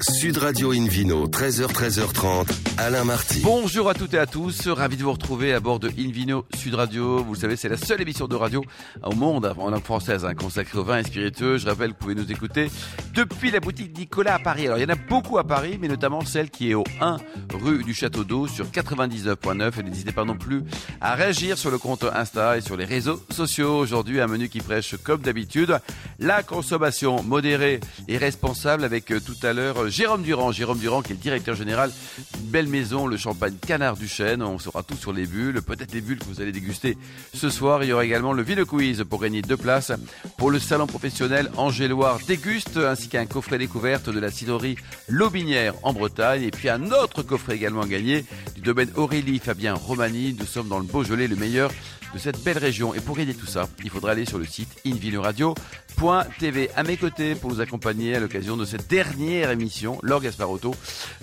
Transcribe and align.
Sud 0.00 0.38
Radio 0.38 0.72
Invino, 0.72 1.28
13h, 1.28 1.66
13h30, 1.66 2.48
Alain 2.78 3.04
Marty. 3.04 3.40
Bonjour 3.44 3.90
à 3.90 3.94
toutes 3.94 4.14
et 4.14 4.18
à 4.18 4.26
tous, 4.26 4.66
ravi 4.68 4.96
de 4.96 5.02
vous 5.02 5.12
retrouver 5.12 5.52
à 5.52 5.60
bord 5.60 5.78
de 5.78 5.88
Invino 5.90 6.46
Sud 6.56 6.74
Radio. 6.74 7.22
Vous 7.22 7.34
le 7.34 7.38
savez, 7.38 7.56
c'est 7.56 7.68
la 7.68 7.76
seule 7.76 8.00
émission 8.00 8.26
de 8.26 8.34
radio 8.34 8.64
au 9.04 9.14
monde 9.14 9.54
en 9.58 9.70
langue 9.70 9.84
française 9.84 10.24
hein, 10.24 10.34
consacrée 10.34 10.78
au 10.78 10.82
vin 10.82 10.98
et 10.98 11.04
spiritueux. 11.04 11.58
Je 11.58 11.66
rappelle 11.66 11.90
que 11.90 11.94
vous 11.94 12.00
pouvez 12.00 12.14
nous 12.14 12.32
écouter 12.32 12.70
depuis 13.14 13.50
la 13.50 13.60
boutique 13.60 13.96
Nicolas 13.96 14.36
à 14.36 14.38
Paris. 14.38 14.66
Alors, 14.66 14.78
il 14.78 14.80
y 14.80 14.84
en 14.86 14.88
a 14.88 14.96
beaucoup 14.96 15.38
à 15.38 15.44
Paris, 15.44 15.76
mais 15.78 15.88
notamment 15.88 16.24
celle 16.24 16.50
qui 16.50 16.70
est 16.70 16.74
au 16.74 16.84
1 17.00 17.18
rue 17.52 17.84
du 17.84 17.92
Château 17.92 18.24
d'Eau 18.24 18.48
sur 18.48 18.66
99.9. 18.66 19.78
Et 19.78 19.82
n'hésitez 19.82 20.12
pas 20.12 20.24
non 20.24 20.36
plus 20.36 20.62
à 21.00 21.14
réagir 21.14 21.58
sur 21.58 21.70
le 21.70 21.78
compte 21.78 22.04
Insta 22.14 22.56
et 22.56 22.62
sur 22.62 22.78
les 22.78 22.86
réseaux 22.86 23.20
sociaux. 23.30 23.78
Aujourd'hui, 23.78 24.20
un 24.20 24.26
menu 24.26 24.48
qui 24.48 24.60
prêche 24.60 24.96
comme 25.04 25.20
d'habitude 25.20 25.78
la 26.18 26.42
consommation 26.42 27.22
modérée 27.22 27.80
et 28.08 28.16
responsable 28.16 28.84
avec 28.84 29.12
euh, 29.12 29.20
tout 29.20 29.36
à 29.46 29.52
l'heure 29.52 29.81
euh, 29.82 29.88
Jérôme 29.88 30.22
Durand. 30.22 30.52
Jérôme 30.52 30.78
Durand 30.78 31.02
qui 31.02 31.12
est 31.12 31.16
le 31.16 31.20
directeur 31.20 31.54
général 31.54 31.90
d'une 32.34 32.50
belle 32.50 32.66
maison, 32.66 33.06
le 33.06 33.16
champagne 33.16 33.54
Canard 33.66 33.96
du 33.96 34.08
Chêne. 34.08 34.42
On 34.42 34.58
saura 34.58 34.82
tout 34.82 34.96
sur 34.96 35.12
les 35.12 35.26
bulles, 35.26 35.62
peut-être 35.62 35.92
les 35.92 36.00
bulles 36.00 36.18
que 36.18 36.24
vous 36.24 36.40
allez 36.40 36.52
déguster 36.52 36.96
ce 37.34 37.50
soir. 37.50 37.82
Il 37.82 37.90
y 37.90 37.92
aura 37.92 38.04
également 38.04 38.32
le 38.32 38.42
Vino 38.42 38.64
Quiz 38.64 39.04
pour 39.08 39.20
gagner 39.20 39.42
deux 39.42 39.56
places 39.56 39.92
pour 40.36 40.50
le 40.50 40.58
salon 40.58 40.86
professionnel 40.86 41.50
Angéloire 41.56 42.18
Déguste 42.26 42.76
ainsi 42.76 43.08
qu'un 43.08 43.26
coffret 43.26 43.58
découverte 43.58 44.08
de 44.08 44.20
la 44.20 44.30
cidrerie 44.30 44.76
Lobinière 45.08 45.74
en 45.82 45.92
Bretagne 45.92 46.42
et 46.42 46.50
puis 46.50 46.68
un 46.68 46.90
autre 46.90 47.22
coffret 47.22 47.56
également 47.56 47.86
gagné 47.86 48.24
du 48.54 48.60
domaine 48.60 48.90
Aurélie 48.96 49.38
Fabien 49.38 49.74
Romani. 49.74 50.36
Nous 50.38 50.46
sommes 50.46 50.68
dans 50.68 50.78
le 50.78 50.84
Beaujolais, 50.84 51.28
le 51.28 51.36
meilleur 51.36 51.70
de 52.12 52.18
cette 52.18 52.42
belle 52.42 52.58
région. 52.58 52.94
Et 52.94 53.00
pour 53.00 53.16
gagner 53.16 53.34
tout 53.34 53.46
ça, 53.46 53.68
il 53.84 53.90
faudra 53.90 54.12
aller 54.12 54.24
sur 54.24 54.38
le 54.38 54.44
site 54.44 54.68
invinoradio.tv. 54.86 56.70
À 56.76 56.82
mes 56.82 56.96
côtés 56.96 57.34
pour 57.34 57.50
nous 57.50 57.60
accompagner 57.60 58.14
à 58.14 58.20
l'occasion 58.20 58.56
de 58.56 58.64
cette 58.64 58.88
dernière 58.88 59.50
émission, 59.50 59.98
Laure 60.02 60.20
Gasparotto, 60.20 60.74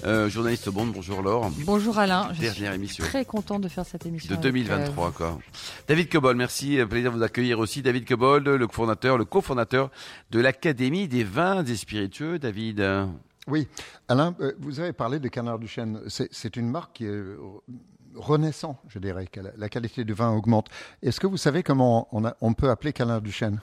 euh, 0.06 0.30
journaliste 0.30 0.68
au 0.68 0.72
Monde. 0.72 0.92
Bonjour 0.94 1.22
Laure. 1.22 1.52
Bonjour 1.66 1.98
Alain. 2.00 2.30
Je 2.34 2.42
Dernière 2.42 2.72
suis 2.72 2.80
émission. 2.80 3.04
Très 3.06 3.26
content 3.26 3.60
de 3.60 3.68
faire 3.68 3.86
cette 3.86 4.06
émission. 4.06 4.30
De 4.30 4.40
avec, 4.40 4.54
2023 4.54 5.08
euh, 5.08 5.12
quoi. 5.12 5.40
David 5.88 6.10
Cobol, 6.10 6.36
merci, 6.36 6.80
euh, 6.80 6.86
plaisir 6.86 7.12
de 7.12 7.18
vous 7.18 7.24
accueillir 7.24 7.60
aussi. 7.60 7.82
David 7.82 8.08
Cobol, 8.08 8.44
le 8.44 8.68
fondateur, 8.72 9.18
le 9.18 9.26
cofondateur 9.26 9.92
de 10.32 10.40
l'Académie 10.40 11.08
des 11.08 11.24
vins 11.24 11.64
et 11.64 11.76
spiritueux. 11.76 12.40
David, 12.40 12.84
Oui, 13.48 13.68
Alain, 14.08 14.36
vous 14.60 14.80
avez 14.80 14.94
parlé 14.94 15.20
de 15.20 15.28
Canard 15.28 15.60
du 15.60 15.68
Chêne. 15.68 16.02
C'est 16.08 16.30
c'est 16.32 16.56
une 16.56 16.70
marque 16.70 16.94
qui 16.98 17.06
est 17.06 17.10
euh, 17.10 17.38
renaissant, 18.16 18.80
je 18.88 19.00
dirais, 19.00 19.28
que 19.28 19.40
la, 19.56 19.70
qualité 19.70 20.04
du 20.04 20.14
vin 20.14 20.30
augmente. 20.32 20.68
Est-ce 21.04 21.20
que 21.20 21.28
vous 21.28 21.38
savez 21.38 21.64
comment 21.64 22.08
on, 22.12 22.26
a- 22.26 22.36
on 22.42 22.54
peut 22.54 22.70
appeler 22.70 22.94
Canard 22.94 23.22
du 23.22 23.32
Chêne 23.32 23.60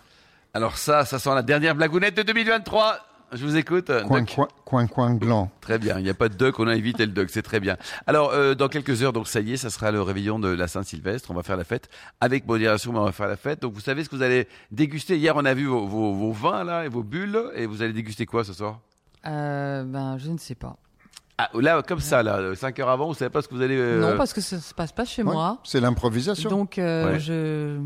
alors 0.55 0.79
ça, 0.79 1.05
ça 1.05 1.19
sent 1.19 1.35
la 1.35 1.43
dernière 1.43 1.75
blagounette 1.75 2.17
de 2.17 2.23
2023. 2.23 2.97
Je 3.33 3.45
vous 3.45 3.57
écoute. 3.59 3.91
Coin, 4.07 4.21
Doc. 4.21 4.35
coin, 4.35 4.49
coin, 4.65 4.87
coin 4.87 5.15
gland. 5.15 5.51
Très 5.61 5.79
bien, 5.79 5.99
il 5.99 6.05
n'y 6.05 6.09
a 6.09 6.15
pas 6.15 6.31
de 6.31 6.35
duck, 6.35 6.59
on 6.59 6.67
a 6.67 6.75
évité 6.75 7.05
le 7.05 7.13
duck, 7.13 7.29
c'est 7.29 7.43
très 7.43 7.61
bien. 7.61 7.77
Alors, 8.07 8.31
euh, 8.31 8.55
dans 8.55 8.69
quelques 8.69 9.03
heures, 9.03 9.13
donc 9.13 9.29
ça 9.29 9.41
y 9.41 9.53
est, 9.53 9.57
ça 9.59 9.69
sera 9.69 9.91
le 9.91 10.01
réveillon 10.01 10.39
de 10.39 10.49
la 10.49 10.67
Saint-Sylvestre, 10.67 11.31
on 11.31 11.35
va 11.35 11.43
faire 11.43 11.59
la 11.59 11.65
fête. 11.65 11.91
Avec 12.23 12.47
modération, 12.47 12.91
mais 12.93 13.01
on 13.01 13.05
va 13.05 13.13
faire 13.13 13.29
la 13.29 13.37
fête. 13.37 13.61
Donc 13.61 13.75
vous 13.75 13.81
savez 13.81 14.03
ce 14.03 14.09
que 14.09 14.17
vous 14.17 14.23
allez 14.23 14.49
déguster? 14.71 15.19
Hier, 15.19 15.37
on 15.37 15.45
a 15.45 15.53
vu 15.53 15.67
vos, 15.67 15.87
vos- 15.87 16.15
vos 16.15 16.33
vins 16.33 16.65
là 16.65 16.87
et 16.87 16.89
vos 16.89 17.03
bulles, 17.03 17.39
et 17.55 17.67
vous 17.67 17.83
allez 17.83 17.93
déguster 17.93 18.25
quoi 18.25 18.43
ce 18.45 18.55
soir? 18.55 18.81
Euh, 19.27 19.83
ben, 19.85 20.17
je 20.17 20.31
ne 20.31 20.39
sais 20.39 20.55
pas. 20.55 20.77
Ah, 21.39 21.51
Là, 21.55 21.83
comme 21.83 22.01
ça, 22.01 22.23
là, 22.23 22.55
5 22.55 22.79
heures 22.81 22.89
avant, 22.89 23.09
vous 23.09 23.15
savez 23.15 23.31
pas 23.31 23.43
ce 23.43 23.49
que 23.49 23.55
vous 23.55 23.63
allez... 23.63 23.77
euh, 23.77 24.01
Non, 24.13 24.17
parce 24.17 24.33
que 24.33 24.41
ça 24.41 24.59
se 24.59 24.73
passe 24.75 24.93
pas 24.93 25.05
chez 25.05 25.23
Ouais, 25.23 25.33
moi. 25.33 25.59
C'est 25.65 25.81
l'improvisation. 25.81 26.49
Donc, 26.51 26.79
euh, 26.79 27.13
Ouais. 27.13 27.21
je, 27.21 27.79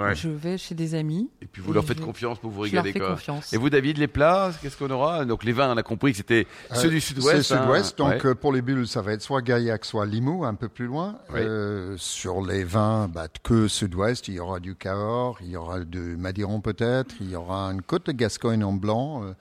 Ouais. 0.00 0.14
je 0.14 0.28
vais 0.28 0.56
chez 0.58 0.76
des 0.76 0.94
amis. 0.94 1.28
Et 1.42 1.46
puis 1.46 1.60
vous 1.60 1.72
leur 1.72 1.84
faites 1.84 1.98
je- 1.98 2.04
confiance 2.04 2.38
pour 2.38 2.52
vous 2.52 2.66
je 2.66 2.72
leur 2.72 2.84
régaler 2.84 2.92
fais 2.92 3.00
quoi. 3.04 3.14
confiance. 3.16 3.52
Et 3.52 3.56
vous, 3.56 3.68
David, 3.68 3.98
les 3.98 4.06
plats, 4.06 4.52
qu'est-ce 4.62 4.76
qu'on 4.76 4.90
aura? 4.90 5.24
Donc 5.24 5.42
les 5.42 5.52
vins, 5.52 5.74
on 5.74 5.76
a 5.76 5.82
compris 5.82 6.12
que 6.12 6.18
c'était 6.18 6.46
ceux 6.72 6.86
Euh, 6.86 6.90
du 6.90 7.00
sud-ouest. 7.00 7.42
C'est 7.42 7.54
hein. 7.54 7.62
sud-ouest, 7.62 7.98
donc 7.98 8.10
Ouais. 8.10 8.26
euh, 8.26 8.34
pour 8.36 8.52
les 8.52 8.62
bulles, 8.62 8.86
ça 8.86 9.02
va 9.02 9.12
être 9.14 9.22
soit 9.22 9.42
Gaillac, 9.42 9.84
soit 9.84 10.06
Limoux, 10.06 10.44
un 10.44 10.54
peu 10.54 10.68
plus 10.68 10.86
loin. 10.86 11.16
Oui. 11.34 11.40
Euh, 11.40 11.96
sur 11.98 12.46
les 12.46 12.62
vins, 12.62 13.08
bah, 13.12 13.26
que 13.42 13.66
sud-ouest, 13.66 14.28
il 14.28 14.34
y 14.34 14.38
aura 14.40 14.60
du 14.60 14.76
Cahors, 14.76 15.38
il 15.42 15.50
y 15.50 15.56
aura 15.56 15.80
du 15.80 16.16
Madiron 16.16 16.60
peut-être, 16.60 17.16
il 17.20 17.30
y 17.32 17.34
aura 17.34 17.64
une 17.72 17.82
côte 17.82 18.06
de 18.06 18.12
Gascogne 18.12 18.62
en 18.62 18.74
blanc, 18.74 19.24
euh, 19.24 19.32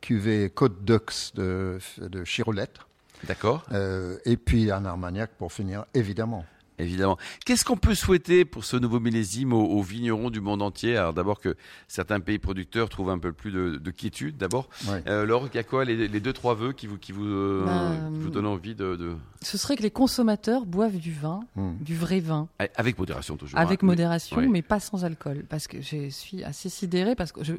cuvée 0.00 0.50
Côte 0.50 0.84
d'Ox 0.84 1.32
de, 1.34 1.78
de 1.98 2.24
Chirolette, 2.24 2.78
D'accord. 3.24 3.64
euh, 3.72 4.18
et 4.24 4.36
puis 4.36 4.70
un 4.70 4.84
Armagnac 4.84 5.30
pour 5.38 5.52
finir, 5.52 5.84
évidemment. 5.94 6.44
Évidemment. 6.80 7.16
Qu'est-ce 7.44 7.64
qu'on 7.64 7.76
peut 7.76 7.94
souhaiter 7.94 8.44
pour 8.44 8.64
ce 8.64 8.76
nouveau 8.76 9.00
millésime 9.00 9.52
aux, 9.52 9.64
aux 9.64 9.82
vignerons 9.82 10.30
du 10.30 10.40
monde 10.40 10.62
entier? 10.62 10.96
Alors 10.96 11.12
d'abord 11.12 11.40
que 11.40 11.56
certains 11.88 12.20
pays 12.20 12.38
producteurs 12.38 12.88
trouvent 12.88 13.10
un 13.10 13.18
peu 13.18 13.32
plus 13.32 13.50
de, 13.52 13.76
de 13.76 13.90
quiétude. 13.90 14.36
D'abord, 14.36 14.68
Ouais. 14.88 15.02
euh, 15.06 15.26
Laure, 15.26 15.48
il 15.52 15.56
y 15.56 15.60
a 15.60 15.62
quoi 15.64 15.84
les, 15.84 16.08
les 16.08 16.20
deux 16.20 16.32
trois 16.32 16.54
vœux 16.54 16.72
qui 16.72 16.86
vous 16.86 16.98
qui 16.98 17.12
vous, 17.12 17.24
euh, 17.26 17.64
Ben, 17.66 18.12
qui 18.14 18.20
vous 18.20 18.30
donnent 18.30 18.46
envie 18.46 18.74
de, 18.74 18.96
de- 18.96 19.16
Ce 19.42 19.56
serait 19.58 19.76
que 19.76 19.82
les 19.82 19.90
consommateurs 19.90 20.66
boivent 20.66 20.96
du 20.98 21.12
vin, 21.12 21.40
Hmm. 21.56 21.72
du 21.80 21.94
vrai 21.96 22.20
vin, 22.20 22.48
avec 22.76 22.98
modération 22.98 23.36
toujours. 23.36 23.58
avec 23.58 23.82
hein. 23.82 23.86
modération, 23.86 24.36
oui. 24.38 24.48
mais 24.48 24.62
pas 24.62 24.80
sans 24.80 25.04
alcool. 25.04 25.44
Parce 25.48 25.66
que 25.66 25.80
je 25.80 26.08
suis 26.10 26.42
assez 26.44 26.68
sidérée, 26.68 27.14
parce 27.14 27.32
que 27.32 27.42
je, 27.44 27.54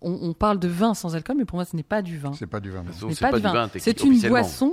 on, 0.00 0.12
on 0.22 0.32
parle 0.32 0.58
de 0.58 0.68
vin 0.68 0.94
sans 0.94 1.14
alcool, 1.14 1.36
mais 1.38 1.44
pour 1.44 1.56
moi, 1.56 1.64
ce 1.64 1.74
n'est 1.76 1.82
pas 1.82 2.02
du 2.02 2.18
vin. 2.18 2.32
C'est 2.32 2.46
pas 2.46 2.60
du 2.60 2.70
vin. 2.70 2.84
C'est 2.92 3.20
pas, 3.20 3.30
pas 3.30 3.36
du 3.38 3.42
vin. 3.42 3.52
vin, 3.66 3.70
C'est 3.78 4.02
une 4.02 4.20
boisson 4.28 4.72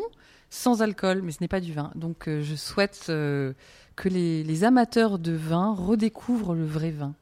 sans 0.50 0.82
alcool, 0.82 1.22
mais 1.24 1.32
ce 1.32 1.38
n'est 1.42 1.48
pas 1.48 1.60
du 1.62 1.74
vin. 1.74 1.92
Donc 1.96 2.28
euh, 2.28 2.42
je 2.42 2.56
souhaite 2.56 3.08
euh, 3.10 3.54
que 3.96 4.10
les, 4.10 4.44
les 4.44 4.64
amateurs 4.64 5.20
de 5.20 5.34
vin 5.34 5.74
redécouvrent 5.74 6.54
le 6.56 6.66
vrai 6.66 6.92
vin. 6.92 7.14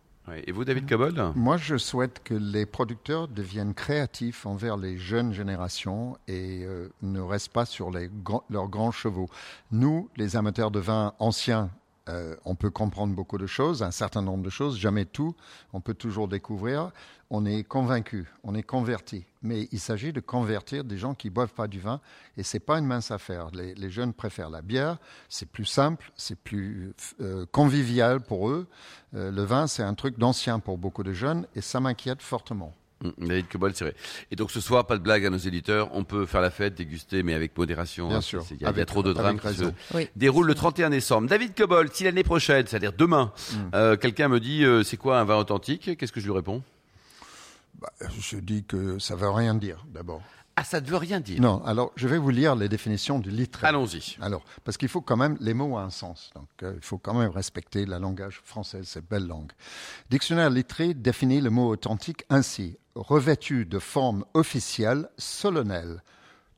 Et 0.46 0.54
vous, 0.54 0.64
David 0.64 0.88
Cobol 0.88 1.34
Moi, 1.36 1.58
je 1.58 1.78
souhaite 1.78 2.22
que 2.24 2.34
les 2.34 2.66
producteurs 2.66 3.28
deviennent 3.28 3.74
créatifs 3.74 4.46
envers 4.46 4.78
les 4.78 4.98
jeunes 4.98 5.34
générations 5.34 6.18
et 6.30 6.64
euh, 6.64 6.90
ne 7.02 7.20
restent 7.20 7.52
pas 7.52 7.66
sur 7.66 7.92
les 7.92 8.10
leurs 8.50 8.70
grands 8.70 8.92
chevaux. 8.92 9.28
Nous, 9.72 10.10
les 10.16 10.38
amateurs 10.38 10.72
de 10.72 10.80
vin 10.80 11.14
anciens, 11.20 11.70
euh, 12.10 12.36
on 12.44 12.56
peut 12.56 12.70
comprendre 12.70 13.16
beaucoup 13.16 13.38
de 13.38 13.48
choses, 13.48 13.82
un 13.82 13.92
certain 13.92 14.22
nombre 14.22 14.44
de 14.44 14.50
choses, 14.50 14.78
jamais 14.78 15.06
tout. 15.06 15.36
On 15.72 15.80
peut 15.80 15.94
toujours 15.94 16.28
découvrir. 16.28 16.92
On 17.30 17.46
est 17.46 17.64
convaincu, 17.64 18.30
on 18.44 18.54
est 18.54 18.64
converti. 18.64 19.26
Mais 19.42 19.68
il 19.72 19.80
s'agit 19.80 20.14
de 20.14 20.20
convertir 20.20 20.84
des 20.84 20.98
gens 20.98 21.16
qui 21.16 21.30
boivent 21.30 21.54
pas 21.54 21.68
du 21.68 21.80
vin 21.80 22.00
et 22.38 22.44
c'est 22.44 22.60
pas 22.60 22.78
une 22.78 22.86
mince 22.86 23.10
affaire. 23.10 23.50
Les, 23.54 23.74
les 23.74 23.90
jeunes 23.90 24.14
préfèrent 24.14 24.50
la 24.50 24.62
bière. 24.62 24.98
C'est 25.30 25.50
plus 25.50 25.66
simple, 25.66 26.12
c'est 26.16 26.38
plus 26.38 26.94
euh, 27.22 27.46
convivial 27.52 28.22
pour 28.22 28.50
eux. 28.50 28.68
Euh, 29.16 29.32
le 29.32 29.44
vin, 29.44 29.68
c'est 29.68 29.84
un 29.84 29.94
truc 29.94 30.20
d'ancien 30.20 30.60
pour 30.60 30.78
beaucoup 30.78 31.04
de 31.04 31.14
jeunes 31.14 31.48
et 31.56 31.62
ça 31.62 31.80
m'inquiète 31.80 32.22
fortement. 32.22 32.74
Mm, 33.04 33.28
David 33.28 33.48
Cobol, 33.50 33.72
c'est 33.76 33.84
vrai. 33.86 33.96
Et 34.32 34.36
donc 34.36 34.50
ce 34.52 34.60
soir, 34.62 34.88
pas 34.88 34.98
de 34.98 35.04
blague 35.04 35.26
à 35.26 35.30
nos 35.30 35.38
éditeurs. 35.38 35.90
On 35.94 36.04
peut 36.04 36.26
faire 36.26 36.42
la 36.42 36.50
fête, 36.50 36.74
déguster, 36.76 37.22
mais 37.24 37.34
avec 37.34 37.58
modération. 37.58 38.08
Bien 38.08 38.18
hein. 38.18 38.22
sûr. 38.22 38.44
C'est- 38.44 38.56
Il 38.56 38.62
y, 38.62 38.66
a- 38.66 38.72
y 38.72 38.86
trop 38.86 39.04
de 39.04 39.14
drames 39.14 39.36
qui 39.38 39.44
se 39.44 39.48
raison. 39.64 39.76
Oui. 39.94 40.08
déroulent 40.16 40.48
le 40.48 40.56
31 40.56 40.90
décembre. 40.90 41.28
David 41.28 41.54
Cobol, 41.56 41.90
si 41.94 42.04
l'année 42.06 42.24
prochaine, 42.24 42.66
c'est-à-dire 42.66 42.94
demain, 42.94 43.32
Mm. 43.52 43.56
euh, 43.76 43.98
quelqu'un 43.98 44.28
me 44.30 44.40
dit 44.40 44.64
euh, 44.64 44.84
c'est 44.84 44.98
quoi 44.98 45.20
un 45.20 45.26
vin 45.26 45.38
authentique, 45.38 45.98
qu'est-ce 45.98 46.12
que 46.12 46.20
je 46.22 46.26
lui 46.26 46.34
réponds? 46.34 46.64
Bah, 47.80 47.92
je 48.20 48.38
dis 48.38 48.64
que 48.64 48.98
ça 49.00 49.16
veut 49.16 49.30
rien 49.30 49.56
dire 49.56 49.84
d'abord. 49.94 50.22
Ah, 50.56 50.64
ça 50.64 50.82
ne 50.82 50.86
veut 50.86 50.98
rien 50.98 51.20
dire. 51.20 51.42
Non, 51.42 51.64
alors 51.66 51.92
je 51.96 52.08
vais 52.08 52.18
vous 52.18 52.30
lire 52.30 52.56
les 52.56 52.70
définitions 52.70 53.18
du 53.20 53.32
litre. 53.32 53.64
Allons-y. 53.66 54.18
Alors, 54.22 54.44
parce 54.64 54.78
qu'il 54.78 54.88
faut 54.88 55.02
quand 55.02 55.18
même, 55.18 55.36
les 55.40 55.54
mots 55.54 55.74
ont 55.74 55.78
un 55.78 55.90
sens. 55.90 56.30
Donc, 56.36 56.48
euh, 56.62 56.74
il 56.76 56.84
faut 56.84 57.00
quand 57.00 57.16
même 57.16 57.32
respecter 57.32 57.86
la 57.86 57.98
langage 57.98 58.42
française, 58.44 58.88
cette 58.88 59.10
belle 59.10 59.26
langue. 59.26 59.52
Dictionnaire 60.12 60.52
littré 60.52 60.94
définit 60.94 61.42
le 61.42 61.50
mot 61.50 61.70
authentique 61.70 62.24
ainsi 62.30 62.78
revêtu 62.96 63.66
de 63.66 63.80
forme 63.80 64.26
officielle, 64.34 65.10
solennelle, 65.18 66.04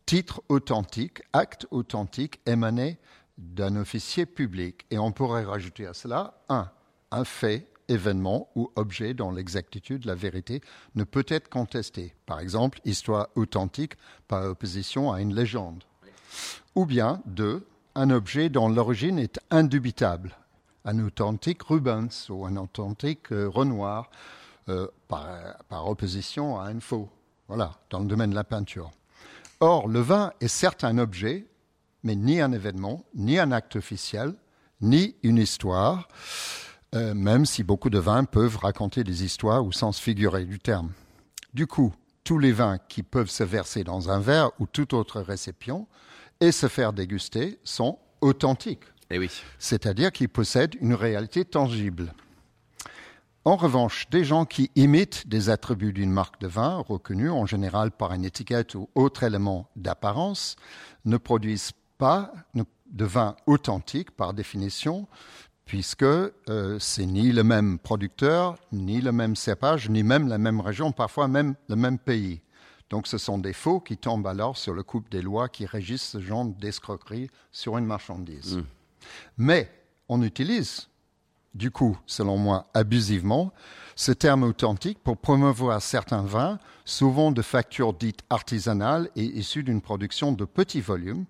titre 0.05 0.43
authentique, 0.49 1.21
acte 1.33 1.65
authentique 1.71 2.41
émané 2.45 2.97
d'un 3.37 3.75
officier 3.75 4.25
public. 4.25 4.85
Et 4.91 4.97
on 4.97 5.11
pourrait 5.11 5.45
rajouter 5.45 5.87
à 5.87 5.93
cela 5.93 6.41
un, 6.49 6.69
un 7.11 7.25
fait, 7.25 7.67
événement 7.87 8.49
ou 8.55 8.71
objet 8.75 9.13
dont 9.13 9.31
l'exactitude, 9.31 10.05
la 10.05 10.15
vérité 10.15 10.61
ne 10.95 11.03
peut 11.03 11.25
être 11.27 11.49
contestée. 11.49 12.13
Par 12.25 12.39
exemple, 12.39 12.79
histoire 12.85 13.27
authentique 13.35 13.93
par 14.27 14.43
opposition 14.45 15.11
à 15.11 15.21
une 15.21 15.33
légende 15.33 15.83
ou 16.75 16.85
bien 16.85 17.21
deux, 17.25 17.65
un 17.95 18.09
objet 18.09 18.49
dont 18.49 18.69
l'origine 18.69 19.19
est 19.19 19.39
indubitable, 19.49 20.35
un 20.83 20.99
authentique 20.99 21.63
Rubens 21.63 22.29
ou 22.29 22.45
un 22.45 22.57
authentique 22.57 23.31
euh, 23.31 23.47
Renoir, 23.47 24.09
euh, 24.67 24.87
par, 25.07 25.27
par 25.69 25.87
opposition 25.87 26.59
à 26.59 26.65
un 26.65 26.79
faux, 26.79 27.09
voilà, 27.47 27.71
dans 27.89 27.99
le 27.99 28.07
domaine 28.07 28.31
de 28.31 28.35
la 28.35 28.43
peinture. 28.43 28.91
Or, 29.59 29.87
le 29.87 30.01
vin 30.01 30.33
est 30.41 30.47
certes 30.47 30.83
un 30.83 30.97
objet, 30.97 31.47
mais 32.03 32.15
ni 32.15 32.41
un 32.41 32.51
événement, 32.51 33.05
ni 33.15 33.39
un 33.39 33.51
acte 33.51 33.77
officiel, 33.77 34.33
ni 34.81 35.15
une 35.23 35.37
histoire, 35.37 36.09
euh, 36.95 37.13
même 37.13 37.45
si 37.45 37.63
beaucoup 37.63 37.89
de 37.89 37.99
vins 37.99 38.23
peuvent 38.23 38.57
raconter 38.57 39.03
des 39.03 39.23
histoires 39.23 39.65
au 39.65 39.71
sens 39.71 39.99
figuré 39.99 40.45
du 40.45 40.59
terme. 40.59 40.91
Du 41.53 41.67
coup, 41.67 41.93
tous 42.23 42.39
les 42.39 42.51
vins 42.51 42.77
qui 42.89 43.03
peuvent 43.03 43.29
se 43.29 43.43
verser 43.43 43.83
dans 43.83 44.09
un 44.09 44.19
verre 44.19 44.51
ou 44.59 44.65
tout 44.65 44.95
autre 44.95 45.21
récipient 45.21 45.87
et 46.39 46.51
se 46.51 46.67
faire 46.67 46.93
déguster 46.93 47.59
sont 47.63 47.99
authentiques, 48.21 48.83
Eh 49.09 49.19
oui. 49.19 49.29
c'est-à-dire 49.59 50.11
qu'ils 50.11 50.29
possèdent 50.29 50.75
une 50.81 50.93
réalité 50.93 51.45
tangible. 51.45 52.13
En 53.45 53.57
revanche, 53.57 54.09
des 54.09 54.23
gens 54.23 54.45
qui 54.45 54.71
imitent 54.75 55.27
des 55.27 55.49
attributs 55.51 55.93
d'une 55.93 56.11
marque 56.11 56.41
de 56.41 56.47
vin 56.47 56.77
reconnue 56.77 57.29
en 57.29 57.45
général 57.45 57.91
par 57.91 58.11
une 58.13 58.25
étiquette 58.25 58.73
ou 58.73 58.89
autre 58.95 59.21
élément 59.21 59.69
d'apparence 59.75 60.55
ne 61.05 61.17
produisent 61.17 61.73
pas 61.99 62.33
de 62.55 63.05
vin 63.05 63.35
authentique 63.45 64.09
par 64.11 64.33
définition, 64.33 65.07
puisque 65.65 66.03
euh, 66.03 66.79
c'est 66.79 67.05
ni 67.05 67.31
le 67.31 67.43
même 67.43 67.79
producteur, 67.79 68.57
ni 68.71 69.01
le 69.01 69.11
même 69.11 69.35
cépage, 69.35 69.89
ni 69.89 70.03
même 70.03 70.27
la 70.27 70.37
même 70.37 70.61
région, 70.61 70.91
parfois 70.91 71.27
même 71.27 71.55
le 71.67 71.75
même 71.75 71.97
pays. 71.97 72.41
Donc 72.89 73.07
ce 73.07 73.17
sont 73.17 73.39
des 73.39 73.53
faux 73.53 73.79
qui 73.79 73.97
tombent 73.97 74.27
alors 74.27 74.57
sur 74.57 74.73
le 74.73 74.83
couple 74.83 75.09
des 75.09 75.21
lois 75.21 75.49
qui 75.49 75.65
régissent 75.65 76.09
ce 76.09 76.21
genre 76.21 76.45
d'escroquerie 76.45 77.29
sur 77.51 77.77
une 77.77 77.85
marchandise. 77.85 78.57
Mm. 78.57 78.63
Mais 79.37 79.71
on 80.07 80.21
utilise 80.21 80.87
du 81.55 81.71
coup, 81.71 81.97
selon 82.05 82.37
moi, 82.37 82.67
abusivement, 82.73 83.53
ce 83.95 84.11
terme 84.11 84.43
authentique 84.43 84.99
pour 85.01 85.17
promouvoir 85.17 85.81
certains 85.81 86.23
vins, 86.23 86.59
souvent 86.83 87.31
de 87.31 87.41
factures 87.41 87.93
dites 87.93 88.19
artisanales 88.29 89.09
et 89.15 89.23
issues 89.23 89.63
d'une 89.63 89.81
production 89.81 90.33
de 90.33 90.43
petits 90.43 90.81
volumes, 90.81 91.25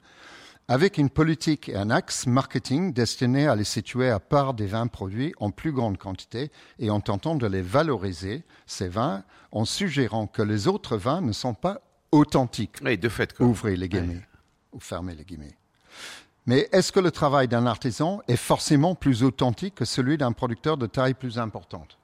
avec 0.68 0.98
une 0.98 1.10
politique 1.10 1.70
et 1.70 1.76
un 1.76 1.90
axe 1.90 2.26
marketing 2.26 2.92
destiné 2.92 3.48
à 3.48 3.56
les 3.56 3.64
situer 3.64 4.10
à 4.10 4.20
part 4.20 4.54
des 4.54 4.66
vins 4.66 4.88
produits 4.88 5.34
en 5.38 5.52
plus 5.52 5.72
grande 5.72 5.98
quantité 5.98 6.52
et 6.80 6.90
en 6.90 7.02
tentant 7.02 7.36
de 7.36 7.46
les 7.46 7.62
valoriser, 7.62 8.44
ces 8.66 8.88
vins, 8.88 9.24
en 9.52 9.66
suggérant 9.66 10.28
que 10.28 10.42
les 10.42 10.68
autres 10.68 10.98
vins 10.98 11.22
ne 11.22 11.32
sont 11.34 11.54
pas 11.54 11.82
authentiques. 12.12 12.78
Oui, 12.84 12.98
de 12.98 13.10
fait. 13.10 13.40
Ouvrez 13.40 13.76
les 13.76 13.90
guillemets. 13.90 14.22
Ou 14.74 14.80
fermez 14.80 15.16
les 15.16 15.24
guillemets. 15.24 15.58
Mais 16.48 16.68
est-ce 16.72 16.92
que 16.92 17.00
le 17.00 17.12
travail 17.12 17.48
d'un 17.48 17.66
artisan 17.66 18.22
est 18.28 18.36
forcément 18.36 18.96
plus 18.96 19.24
authentique 19.24 19.76
que 19.76 19.86
celui 19.86 20.18
d'un 20.18 20.32
producteur 20.32 20.78
de 20.78 20.86
taille 20.86 21.16
plus 21.16 21.40
importante? 21.40 21.98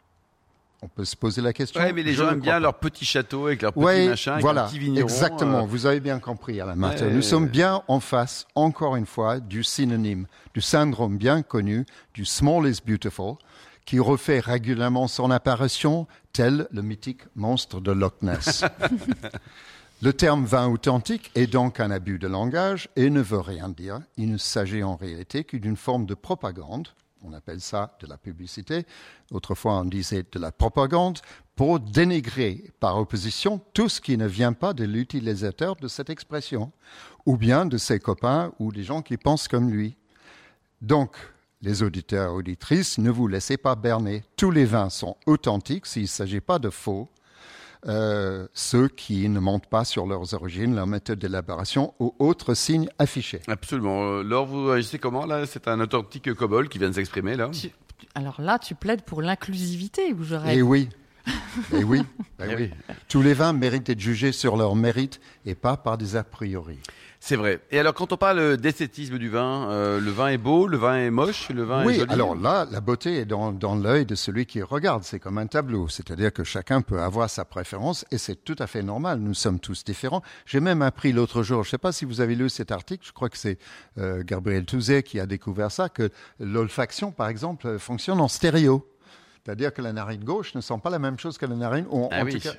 On 0.81 0.87
peut 0.87 1.05
se 1.05 1.15
poser 1.15 1.41
la 1.41 1.53
question. 1.53 1.79
Oui, 1.81 1.93
mais 1.93 2.03
les 2.03 2.13
gens 2.13 2.31
aiment 2.31 2.39
bien 2.39 2.59
leur 2.59 2.73
petit 2.75 3.05
château 3.05 3.47
avec 3.47 3.61
leur 3.61 3.73
petit 3.73 4.07
machin, 4.07 4.33
avec 4.33 4.43
voilà, 4.43 4.63
petit 4.63 4.79
vigneron. 4.79 5.07
Exactement, 5.07 5.59
euh. 5.59 5.67
vous 5.67 5.85
avez 5.85 5.99
bien 5.99 6.19
compris, 6.19 6.59
Alain 6.59 6.75
Martin. 6.75 7.09
Nous 7.09 7.21
sommes 7.21 7.47
bien 7.47 7.83
en 7.87 7.99
face, 7.99 8.47
encore 8.55 8.95
une 8.95 9.05
fois, 9.05 9.39
du 9.39 9.63
synonyme, 9.63 10.25
du 10.53 10.61
syndrome 10.61 11.17
bien 11.17 11.43
connu 11.43 11.85
du 12.13 12.25
small 12.25 12.67
is 12.67 12.79
beautiful, 12.85 13.35
qui 13.85 13.99
refait 13.99 14.39
régulièrement 14.39 15.07
son 15.07 15.29
apparition, 15.29 16.07
tel 16.33 16.67
le 16.71 16.81
mythique 16.81 17.21
monstre 17.35 17.79
de 17.79 17.91
Loch 17.91 18.21
Ness. 18.21 18.63
Le 20.03 20.13
terme 20.13 20.45
vin 20.45 20.67
authentique 20.67 21.29
est 21.35 21.45
donc 21.45 21.79
un 21.79 21.91
abus 21.91 22.17
de 22.17 22.27
langage 22.27 22.89
et 22.95 23.11
ne 23.11 23.21
veut 23.21 23.39
rien 23.39 23.69
dire. 23.69 23.99
Il 24.17 24.31
ne 24.31 24.37
s'agit 24.37 24.81
en 24.81 24.95
réalité 24.95 25.43
que 25.43 25.57
d'une 25.57 25.77
forme 25.77 26.07
de 26.07 26.15
propagande. 26.15 26.87
On 27.23 27.33
appelle 27.33 27.61
ça 27.61 27.95
de 27.99 28.07
la 28.07 28.17
publicité. 28.17 28.85
Autrefois, 29.31 29.79
on 29.79 29.85
disait 29.85 30.25
de 30.31 30.39
la 30.39 30.51
propagande 30.51 31.19
pour 31.55 31.79
dénigrer 31.79 32.71
par 32.79 32.97
opposition 32.97 33.61
tout 33.73 33.89
ce 33.89 34.01
qui 34.01 34.17
ne 34.17 34.27
vient 34.27 34.53
pas 34.53 34.73
de 34.73 34.83
l'utilisateur 34.83 35.75
de 35.75 35.87
cette 35.87 36.09
expression, 36.09 36.71
ou 37.25 37.37
bien 37.37 37.65
de 37.65 37.77
ses 37.77 37.99
copains 37.99 38.51
ou 38.59 38.71
des 38.71 38.83
gens 38.83 39.01
qui 39.01 39.17
pensent 39.17 39.47
comme 39.47 39.69
lui. 39.69 39.95
Donc, 40.81 41.15
les 41.61 41.83
auditeurs 41.83 42.31
et 42.31 42.35
auditrices, 42.35 42.97
ne 42.97 43.11
vous 43.11 43.27
laissez 43.27 43.57
pas 43.57 43.75
berner. 43.75 44.23
Tous 44.35 44.49
les 44.49 44.65
vins 44.65 44.89
sont 44.89 45.15
authentiques 45.27 45.85
s'il 45.85 46.03
ne 46.03 46.07
s'agit 46.07 46.41
pas 46.41 46.57
de 46.57 46.71
faux 46.71 47.07
euh, 47.87 48.47
ceux 48.53 48.87
qui 48.87 49.27
ne 49.27 49.39
mentent 49.39 49.67
pas 49.67 49.85
sur 49.85 50.05
leurs 50.05 50.33
origines, 50.33 50.75
leur 50.75 50.87
méthode 50.87 51.19
d'élaboration 51.19 51.93
ou 51.99 52.13
autres 52.19 52.53
signes 52.53 52.89
affichés. 52.99 53.41
Absolument. 53.47 54.03
Euh, 54.03 54.23
Laure, 54.23 54.45
vous 54.45 54.69
agissez 54.69 54.99
comment 54.99 55.25
là? 55.25 55.45
C'est 55.45 55.67
un 55.67 55.79
authentique 55.79 56.33
COBOL 56.33 56.69
qui 56.69 56.77
vient 56.77 56.89
de 56.89 56.93
s'exprimer 56.95 57.35
là 57.35 57.49
Alors 58.15 58.39
là, 58.39 58.59
tu 58.59 58.75
plaides 58.75 59.01
pour 59.01 59.21
l'inclusivité, 59.21 60.13
ou 60.13 60.23
j'aurais. 60.23 60.57
Eh 60.57 60.61
oui. 60.61 60.89
Eh 61.73 61.83
oui. 61.83 62.01
Eh 62.39 62.55
oui. 62.55 62.71
Tous 63.07 63.21
les 63.21 63.33
vins 63.33 63.53
méritent 63.53 63.85
d'être 63.85 63.99
jugés 63.99 64.31
sur 64.31 64.55
leur 64.57 64.75
mérite 64.75 65.19
et 65.45 65.53
pas 65.53 65.75
par 65.77 65.97
des 65.97 66.15
a 66.15 66.23
priori. 66.23 66.79
C'est 67.23 67.35
vrai. 67.35 67.59
Et 67.69 67.77
alors, 67.77 67.93
quand 67.93 68.11
on 68.11 68.17
parle 68.17 68.57
d'esthétisme 68.57 69.19
du 69.19 69.29
vin, 69.29 69.69
euh, 69.69 69.99
le 69.99 70.09
vin 70.09 70.29
est 70.29 70.39
beau, 70.39 70.65
le 70.65 70.75
vin 70.75 70.97
est 70.97 71.11
moche, 71.11 71.49
le 71.49 71.61
vin 71.61 71.81
est 71.83 71.93
joli. 71.93 71.99
Oui, 71.99 72.11
alors 72.11 72.35
là, 72.35 72.65
la 72.71 72.81
beauté 72.81 73.17
est 73.17 73.25
dans, 73.25 73.51
dans 73.51 73.75
l'œil 73.75 74.07
de 74.07 74.15
celui 74.15 74.47
qui 74.47 74.63
regarde. 74.63 75.03
C'est 75.03 75.19
comme 75.19 75.37
un 75.37 75.45
tableau. 75.45 75.87
C'est-à-dire 75.87 76.33
que 76.33 76.43
chacun 76.43 76.81
peut 76.81 76.99
avoir 76.99 77.29
sa 77.29 77.45
préférence 77.45 78.05
et 78.09 78.17
c'est 78.17 78.43
tout 78.43 78.55
à 78.57 78.65
fait 78.65 78.81
normal. 78.81 79.19
Nous 79.19 79.35
sommes 79.35 79.59
tous 79.59 79.83
différents. 79.83 80.23
J'ai 80.47 80.59
même 80.61 80.81
appris 80.81 81.13
l'autre 81.13 81.43
jour, 81.43 81.61
je 81.61 81.67
ne 81.67 81.71
sais 81.71 81.77
pas 81.77 81.91
si 81.91 82.05
vous 82.05 82.21
avez 82.21 82.33
lu 82.33 82.49
cet 82.49 82.71
article, 82.71 83.05
je 83.05 83.11
crois 83.11 83.29
que 83.29 83.37
c'est 83.37 83.59
euh, 83.99 84.23
Gabriel 84.25 84.65
Touzet 84.65 85.03
qui 85.03 85.19
a 85.19 85.27
découvert 85.27 85.71
ça, 85.71 85.89
que 85.89 86.09
l'olfaction, 86.39 87.11
par 87.11 87.27
exemple, 87.27 87.77
fonctionne 87.77 88.19
en 88.19 88.29
stéréo. 88.29 88.89
C'est-à-dire 89.45 89.71
que 89.75 89.83
la 89.83 89.93
narine 89.93 90.23
gauche 90.23 90.55
ne 90.55 90.61
sent 90.61 90.79
pas 90.83 90.89
la 90.89 90.99
même 90.99 91.19
chose 91.19 91.37
que 91.37 91.45
la 91.45 91.55
narine, 91.55 91.85
ou 91.91 92.09
ah 92.11 92.23
en, 92.23 92.25
tout 92.25 92.39
cas, 92.39 92.53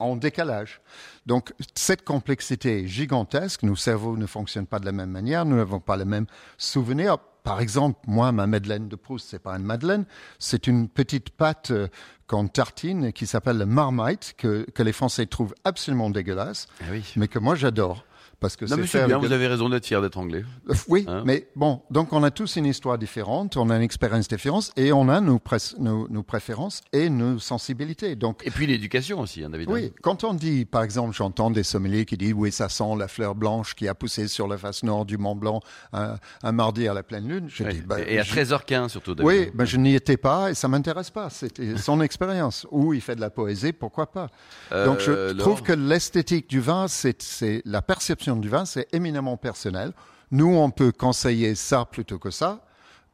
en 0.00 0.16
décalage. 0.16 0.80
Donc 1.26 1.54
cette 1.74 2.04
complexité 2.04 2.82
est 2.82 2.86
gigantesque. 2.86 3.62
Nos 3.62 3.76
cerveaux 3.76 4.16
ne 4.16 4.26
fonctionnent 4.26 4.66
pas 4.66 4.80
de 4.80 4.86
la 4.86 4.92
même 4.92 5.10
manière. 5.10 5.44
Nous 5.44 5.56
n'avons 5.56 5.80
pas 5.80 5.96
les 5.96 6.04
mêmes 6.04 6.26
souvenirs. 6.58 7.18
Par 7.42 7.60
exemple, 7.60 7.98
moi, 8.06 8.32
ma 8.32 8.46
Madeleine 8.46 8.88
de 8.88 8.96
Proust, 8.96 9.28
c'est 9.30 9.38
pas 9.38 9.56
une 9.56 9.64
Madeleine, 9.64 10.04
c'est 10.38 10.66
une 10.66 10.88
petite 10.88 11.30
pâte 11.30 11.70
euh, 11.70 11.88
qu'on 12.26 12.48
tartine 12.48 13.12
qui 13.12 13.26
s'appelle 13.26 13.56
le 13.56 13.66
Marmite 13.66 14.34
que, 14.36 14.66
que, 14.74 14.82
les 14.82 14.92
Français 14.92 15.24
trouvent 15.24 15.54
absolument 15.64 16.10
dégueulasse, 16.10 16.66
ah 16.82 16.84
oui. 16.90 17.02
mais 17.16 17.28
que 17.28 17.38
moi 17.38 17.54
j'adore 17.54 18.04
parce 18.40 18.56
que 18.56 18.66
c'est 18.66 19.06
bien, 19.06 19.18
vous 19.18 19.32
avez 19.32 19.46
raison 19.46 19.68
d'être 19.68 19.86
fier 19.86 20.00
d'être 20.00 20.16
anglais. 20.16 20.44
Euh, 20.68 20.74
oui, 20.88 21.04
hein 21.06 21.22
mais 21.26 21.48
bon, 21.54 21.82
donc 21.90 22.12
on 22.12 22.22
a 22.22 22.30
tous 22.30 22.56
une 22.56 22.66
histoire 22.66 22.96
différente, 22.96 23.56
on 23.56 23.68
a 23.68 23.76
une 23.76 23.82
expérience 23.82 24.28
différente 24.28 24.72
et 24.76 24.92
on 24.92 25.08
a 25.08 25.20
nos, 25.20 25.40
nos, 25.78 26.22
préférences 26.22 26.80
et 26.92 27.10
nos 27.10 27.38
sensibilités. 27.38 28.16
Donc, 28.16 28.46
et 28.46 28.50
puis 28.50 28.66
l'éducation 28.66 29.20
aussi, 29.20 29.44
hein, 29.44 29.50
David. 29.50 29.70
Oui, 29.70 29.92
quand 30.02 30.24
on 30.24 30.32
dit, 30.32 30.64
par 30.64 30.82
exemple, 30.82 31.14
j'entends 31.14 31.50
des 31.50 31.62
sommeliers 31.62 32.06
qui 32.06 32.16
disent, 32.16 32.32
oui, 32.34 32.50
ça 32.50 32.68
sent 32.68 32.96
la 32.98 33.08
fleur 33.08 33.34
blanche 33.34 33.74
qui 33.74 33.86
a 33.88 33.94
poussé 33.94 34.26
sur 34.26 34.48
la 34.48 34.56
face 34.56 34.82
nord 34.82 35.04
du 35.04 35.18
Mont 35.18 35.36
Blanc 35.36 35.60
un, 35.92 36.52
mardi 36.52 36.88
à 36.88 36.94
la 36.94 37.02
pleine 37.02 37.28
lune. 37.28 37.46
Je 37.48 37.64
dis, 37.64 37.82
bah, 37.82 38.00
et 38.00 38.18
à 38.18 38.22
13h15 38.22 38.88
surtout. 38.88 39.14
David. 39.14 39.28
Oui, 39.28 39.50
ben, 39.54 39.66
je 39.66 39.76
n'y 39.76 39.94
étais 39.94 40.16
pas 40.16 40.50
et 40.50 40.54
ça 40.54 40.68
m'intéresse 40.68 41.10
pas. 41.10 41.28
C'était 41.28 41.76
son 41.76 42.00
expérience. 42.00 42.66
Ou 42.70 42.94
il 42.94 43.00
fait 43.00 43.16
de 43.16 43.20
la 43.20 43.30
poésie, 43.30 43.72
pourquoi 43.72 44.10
pas. 44.10 44.28
Euh, 44.72 44.86
donc 44.86 45.00
je 45.00 45.32
trouve 45.34 45.62
que 45.62 45.72
l'esthétique 45.72 46.48
du 46.48 46.60
vin, 46.60 46.86
c'est 46.88 47.62
la 47.64 47.82
perception 47.82 48.29
du 48.36 48.48
vin, 48.48 48.64
c'est 48.64 48.86
éminemment 48.94 49.36
personnel. 49.36 49.92
Nous, 50.30 50.46
on 50.46 50.70
peut 50.70 50.92
conseiller 50.92 51.54
ça 51.54 51.84
plutôt 51.84 52.18
que 52.18 52.30
ça, 52.30 52.64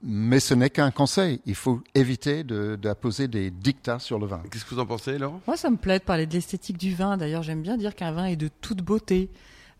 mais 0.03 0.41
ce 0.41 0.55
n'est 0.55 0.71
qu'un 0.71 0.91
conseil. 0.91 1.41
Il 1.47 1.55
faut 1.55 1.83
éviter 1.95 2.45
d'apposer 2.45 3.29
des 3.29 3.51
dictats 3.51 3.99
sur 3.99 4.19
le 4.19 4.27
vin. 4.27 4.43
Qu'est-ce 4.51 4.65
que 4.65 4.75
vous 4.75 4.81
en 4.81 4.87
pensez, 4.87 5.19
Laurent? 5.19 5.41
Moi, 5.47 5.57
ça 5.57 5.71
me 5.71 5.77
plaît 5.77 5.99
de 5.99 6.05
parler 6.05 6.27
de 6.27 6.35
l'esthétique 6.35 6.77
du 6.77 6.95
vin. 6.95 7.17
D'ailleurs, 7.17 7.43
j'aime 7.43 7.63
bien 7.63 7.77
dire 7.77 7.95
qu'un 7.95 8.13
vin 8.13 8.27
est 8.27 8.37
de 8.37 8.49
toute 8.49 8.83
beauté. 8.83 9.31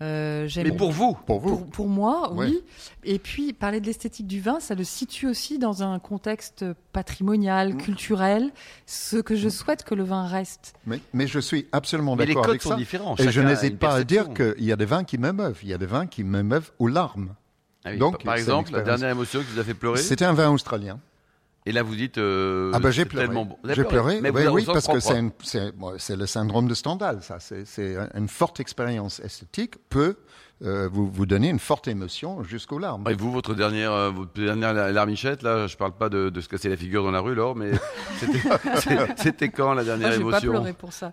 Euh, 0.03 0.47
Mais 0.57 0.73
pour 0.73 0.93
vous 0.93 1.17
Pour 1.27 1.41
vous 1.41 1.65
Pour, 1.65 1.89
moi, 1.89 2.31
oui. 2.35 2.63
Et 3.05 3.19
puis, 3.19 3.53
parler 3.55 3.81
de 3.81 3.87
l'esthétique 3.87 4.27
du 4.27 4.41
vin, 4.41 4.61
ça 4.61 4.75
le 4.75 4.85
situe 4.85 5.27
aussi 5.27 5.59
dans 5.59 5.83
un 5.83 5.99
contexte 5.99 6.67
patrimonial, 6.93 7.75
mmh. 7.75 7.77
culturel, 7.79 8.51
ce 8.85 9.17
que 9.17 9.35
je 9.35 9.49
souhaite 9.49 9.85
que 9.85 9.95
le 9.95 10.05
vin 10.05 10.27
reste. 10.27 10.75
Mais, 10.87 11.01
mais 11.15 11.27
je 11.27 11.39
suis 11.39 11.67
absolument 11.73 12.15
d'accord 12.15 12.47
avec 12.47 12.63
ça. 12.63 12.71
sont 12.71 12.77
différents. 12.77 13.17
Et 13.17 13.31
je 13.31 13.41
n'hésite 13.41 13.79
pas 13.79 13.95
à 13.95 14.05
dire 14.05 14.35
qu'il 14.35 14.65
y 14.65 14.73
a 14.73 14.77
des 14.77 14.85
vins 14.85 15.05
qui 15.05 15.17
m'émeuvent. 15.17 15.59
Il 15.63 15.69
y 15.69 15.75
a 15.75 15.79
des 15.79 15.87
vins 15.87 16.07
qui 16.07 16.25
m'émeuvent 16.25 16.73
aux 16.79 16.89
larmes. 16.89 17.35
Ah 17.85 17.97
Donc, 17.97 18.23
par 18.23 18.35
exemple, 18.35 18.73
la 18.73 18.83
dernière 18.83 19.11
émotion 19.11 19.41
qui 19.41 19.47
vous 19.55 19.61
a 19.61 19.65
fait 19.65 19.75
pleurer 19.75 19.99
C'était 19.99 20.25
un 20.25 20.33
vin 20.35 20.51
australien. 20.51 20.99
Et 21.67 21.73
là, 21.73 21.83
vous 21.83 21.97
dites. 21.97 22.17
Euh, 22.17 22.71
ah 22.73 22.79
ben 22.79 22.91
j'ai 22.91 23.05
pleuré. 23.05 23.27
Bon. 23.27 23.49
J'ai 23.65 23.85
pleuré. 23.85 24.21
Mais 24.21 24.31
oui, 24.31 24.47
oui 24.47 24.65
parce 24.65 24.87
que 24.87 25.01
c'est 25.01 26.17
le 26.17 26.27
syndrome 26.27 26.69
de 26.69 26.75
Stendhal. 26.75 27.23
Ça, 27.23 27.39
c'est 27.41 27.97
une 28.15 28.29
forte 28.29 28.61
expérience 28.61 29.21
esthétique 29.21 29.75
peut 29.89 30.17
euh, 30.65 30.89
vous, 30.91 31.11
vous 31.11 31.27
donnez 31.27 31.51
une 31.51 31.59
forte 31.59 31.87
émotion 31.87 32.43
jusqu'aux 32.43 32.79
larmes. 32.79 33.05
Et 33.11 33.15
vous, 33.15 33.31
votre 33.31 33.53
dernière, 33.53 33.93
euh, 33.93 34.11
votre 34.11 34.33
dernière 34.33 34.73
larmichette, 34.73 35.43
là, 35.43 35.67
je 35.67 35.77
parle 35.77 35.93
pas 35.93 36.09
de, 36.09 36.31
de 36.31 36.41
se 36.41 36.49
casser 36.49 36.71
la 36.71 36.79
figure 36.79 37.03
dans 37.03 37.11
la 37.11 37.21
rue, 37.21 37.35
Laure, 37.35 37.55
mais 37.55 37.73
c'était 39.17 39.51
quand 39.51 39.75
la 39.75 39.85
dernière 39.85 40.09
Moi, 40.09 40.17
émotion 40.17 40.53
pas 40.53 40.59
pleuré 40.59 40.73
pour 40.73 40.95
ça. 40.95 41.13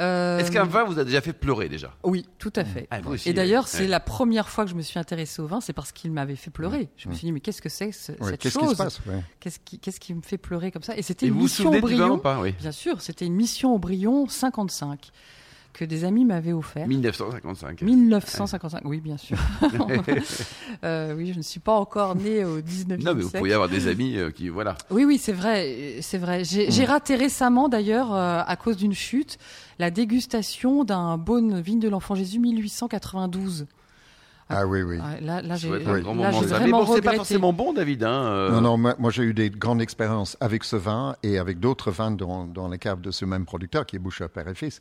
Euh, 0.00 0.38
Est-ce 0.38 0.50
qu'un 0.50 0.64
vin 0.64 0.84
vous 0.84 0.98
a 0.98 1.04
déjà 1.04 1.20
fait 1.20 1.32
pleurer 1.32 1.68
déjà? 1.68 1.94
Oui, 2.02 2.26
tout 2.38 2.52
à 2.56 2.64
fait. 2.64 2.88
Ah, 2.90 3.00
et 3.26 3.32
d'ailleurs, 3.32 3.68
c'est 3.68 3.86
la 3.86 4.00
première 4.00 4.48
fois 4.48 4.64
que 4.64 4.70
je 4.70 4.74
me 4.74 4.82
suis 4.82 4.98
intéressée 4.98 5.42
au 5.42 5.46
vin, 5.46 5.60
c'est 5.60 5.72
parce 5.72 5.92
qu'il 5.92 6.10
m'avait 6.12 6.36
fait 6.36 6.50
pleurer. 6.50 6.88
Je 6.96 7.08
me 7.08 7.14
suis 7.14 7.26
dit, 7.26 7.32
mais 7.32 7.40
qu'est-ce 7.40 7.62
que 7.62 7.68
c'est 7.68 7.92
cette 7.92 8.18
chose 8.18 8.36
Qu'est-ce 8.38 8.58
qui 8.58 8.68
se 8.68 8.76
passe 8.76 9.00
Qu'est-ce 9.40 9.58
qui, 9.60 9.78
qui, 9.78 10.14
me 10.14 10.22
fait 10.22 10.38
pleurer 10.38 10.70
comme 10.70 10.82
ça? 10.82 10.96
Et 10.96 11.02
c'était 11.02 11.26
une 11.26 11.34
mission. 11.34 11.70
Pas, 12.20 12.40
oui. 12.40 12.52
Bien 12.58 12.72
sûr, 12.72 13.00
c'était 13.00 13.26
une 13.26 13.34
mission 13.34 13.74
Aubryon 13.74 14.26
55 14.28 15.10
que 15.72 15.84
des 15.84 16.04
amis 16.04 16.24
m'avaient 16.24 16.52
offert. 16.52 16.86
1955. 16.86 17.82
1955, 17.82 18.82
oui, 18.84 19.00
bien 19.00 19.16
sûr. 19.16 19.36
euh, 20.84 21.14
oui, 21.16 21.32
je 21.32 21.38
ne 21.38 21.42
suis 21.42 21.60
pas 21.60 21.72
encore 21.72 22.16
née 22.16 22.44
au 22.44 22.60
19e 22.60 23.02
Non, 23.02 23.14
mais 23.14 23.22
vous 23.22 23.30
pourriez 23.30 23.54
avoir 23.54 23.68
des 23.68 23.88
amis 23.88 24.16
euh, 24.16 24.30
qui, 24.30 24.48
voilà. 24.48 24.76
Oui, 24.90 25.04
oui, 25.04 25.18
c'est 25.18 25.32
vrai, 25.32 25.98
c'est 26.00 26.18
vrai. 26.18 26.44
J'ai 26.44 26.68
mm. 26.68 26.88
raté 26.88 27.14
récemment, 27.14 27.68
d'ailleurs, 27.68 28.14
euh, 28.14 28.42
à 28.46 28.56
cause 28.56 28.76
d'une 28.76 28.94
chute, 28.94 29.38
la 29.78 29.90
dégustation 29.90 30.84
d'un 30.84 31.16
Beaune 31.16 31.60
Vigne 31.60 31.80
de 31.80 31.88
l'Enfant 31.88 32.14
Jésus 32.14 32.38
1892. 32.38 33.66
Ah 34.52 34.66
oui, 34.66 34.82
oui. 34.82 34.96
Ouais, 34.98 35.20
là, 35.20 35.40
là, 35.42 35.56
j'ai 35.56 35.68
bon, 35.68 36.86
c'est 36.94 37.02
pas 37.02 37.14
forcément 37.14 37.52
bon, 37.52 37.72
David. 37.72 38.02
Hein, 38.04 38.24
euh. 38.24 38.50
Non, 38.50 38.60
non, 38.60 38.76
moi, 38.76 38.94
moi, 38.98 39.10
j'ai 39.10 39.22
eu 39.22 39.32
des 39.32 39.48
grandes 39.48 39.80
expériences 39.80 40.36
avec 40.40 40.64
ce 40.64 40.76
vin 40.76 41.14
et 41.22 41.38
avec 41.38 41.60
d'autres 41.60 41.90
vins 41.92 42.10
dans, 42.10 42.46
dans 42.46 42.68
les 42.68 42.78
caves 42.78 43.00
de 43.00 43.10
ce 43.12 43.24
même 43.24 43.44
producteur 43.44 43.86
qui 43.86 43.96
est 43.96 44.00
Boucher 44.00 44.26
Père 44.28 44.48
et 44.48 44.54
Fils. 44.54 44.78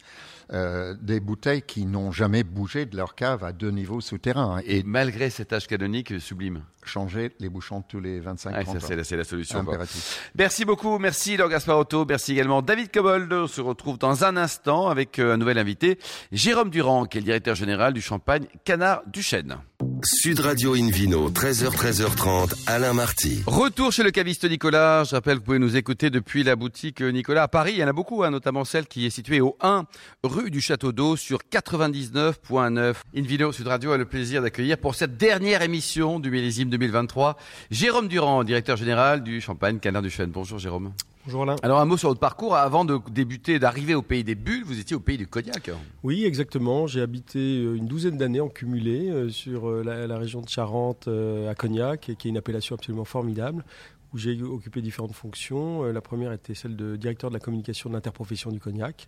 Euh, 0.51 0.95
des 0.99 1.19
bouteilles 1.19 1.61
qui 1.61 1.85
n'ont 1.85 2.11
jamais 2.11 2.43
bougé 2.43 2.85
de 2.87 2.97
leur 2.97 3.13
cave 3.13 3.43
à 3.43 3.51
deux 3.51 3.69
niveaux 3.69 4.01
souterrains 4.01 4.59
Et 4.65 4.81
malgré 4.83 5.29
cet 5.29 5.53
âge 5.53 5.67
canonique 5.67 6.19
sublime. 6.19 6.63
changer 6.83 7.31
les 7.39 7.49
bouchons 7.49 7.83
tous 7.87 7.99
les 7.99 8.19
25 8.19 8.55
Ouais, 8.55 8.63
30 8.63 8.79
ça, 8.79 8.87
c'est 8.87 8.99
ans. 8.99 9.03
c'est 9.03 9.17
la 9.17 9.23
solution. 9.23 9.59
Impératif. 9.59 10.31
Merci 10.35 10.65
beaucoup, 10.65 10.97
merci 10.97 11.37
Laure 11.37 11.49
Gasparotto, 11.49 12.03
merci 12.09 12.31
également 12.31 12.63
David 12.63 12.91
Cobold. 12.91 13.31
On 13.31 13.45
se 13.45 13.61
retrouve 13.61 13.99
dans 13.99 14.23
un 14.23 14.35
instant 14.37 14.87
avec 14.89 15.19
euh, 15.19 15.35
un 15.35 15.37
nouvel 15.37 15.59
invité, 15.59 15.99
Jérôme 16.31 16.71
Durand, 16.71 17.05
qui 17.05 17.19
est 17.19 17.21
le 17.21 17.25
directeur 17.25 17.53
général 17.53 17.93
du 17.93 18.01
champagne 18.01 18.47
Canard 18.65 19.03
Duchesne. 19.05 19.58
Sud 20.03 20.39
Radio 20.39 20.75
Invino, 20.75 21.29
13h, 21.29 21.75
13h30, 21.75 22.53
Alain 22.67 22.93
Marty. 22.93 23.43
Retour 23.45 23.91
chez 23.91 24.03
le 24.03 24.11
caviste 24.11 24.49
Nicolas. 24.49 25.03
Je 25.03 25.15
rappelle 25.15 25.35
que 25.35 25.39
vous 25.39 25.45
pouvez 25.45 25.59
nous 25.59 25.75
écouter 25.75 26.09
depuis 26.09 26.43
la 26.43 26.55
boutique 26.55 27.01
Nicolas 27.01 27.43
à 27.43 27.47
Paris. 27.47 27.73
Il 27.75 27.79
y 27.79 27.83
en 27.83 27.87
a 27.87 27.93
beaucoup, 27.93 28.23
hein, 28.23 28.31
notamment 28.31 28.63
celle 28.63 28.87
qui 28.87 29.05
est 29.05 29.09
située 29.09 29.41
au 29.41 29.57
1 29.61 29.85
rue 30.23 30.51
du 30.51 30.61
Château 30.61 30.91
d'Eau 30.91 31.17
sur 31.17 31.39
99.9. 31.51 32.95
Invino 33.15 33.51
Sud 33.51 33.67
Radio 33.67 33.91
a 33.91 33.97
le 33.97 34.05
plaisir 34.05 34.41
d'accueillir 34.41 34.77
pour 34.77 34.95
cette 34.95 35.17
dernière 35.17 35.61
émission 35.61 36.19
du 36.19 36.31
millésime 36.31 36.69
2023 36.69 37.37
Jérôme 37.69 38.07
Durand, 38.07 38.43
directeur 38.43 38.77
général 38.77 39.23
du 39.23 39.41
Champagne 39.41 39.79
Canard 39.79 40.01
Duchesne. 40.01 40.31
Bonjour 40.31 40.59
Jérôme. 40.59 40.93
Bonjour 41.29 41.43
Alain. 41.43 41.57
Alors 41.61 41.79
un 41.79 41.85
mot 41.85 41.95
sur 41.95 42.09
votre 42.09 42.19
parcours. 42.19 42.55
Avant 42.55 42.85
de 42.85 42.99
débuter, 43.11 43.59
d'arriver 43.59 43.93
au 43.93 44.01
pays 44.01 44.23
des 44.23 44.33
bulles, 44.33 44.63
vous 44.65 44.79
étiez 44.79 44.95
au 44.95 44.99
pays 44.99 45.15
du 45.15 45.27
cognac. 45.27 45.69
Oui, 46.01 46.25
exactement. 46.25 46.87
J'ai 46.87 47.01
habité 47.01 47.37
euh, 47.37 47.75
une 47.75 47.85
douzaine 47.85 48.17
d'années 48.17 48.39
en 48.39 48.49
cumulé 48.49 49.11
euh, 49.11 49.29
sur 49.29 49.69
euh, 49.69 49.83
la, 49.85 50.07
la 50.07 50.17
région 50.17 50.41
de 50.41 50.49
Charente 50.49 51.07
à 51.07 51.53
Cognac, 51.53 51.99
qui 51.99 52.11
est 52.11 52.25
une 52.25 52.37
appellation 52.37 52.73
absolument 52.73 53.05
formidable, 53.05 53.63
où 54.11 54.17
j'ai 54.17 54.41
occupé 54.41 54.81
différentes 54.81 55.13
fonctions. 55.13 55.83
La 55.83 56.01
première 56.01 56.31
était 56.31 56.55
celle 56.55 56.75
de 56.75 56.95
directeur 56.95 57.29
de 57.29 57.35
la 57.35 57.39
communication 57.39 57.91
de 57.91 57.93
l'interprofession 57.93 58.49
du 58.49 58.59
cognac 58.59 59.07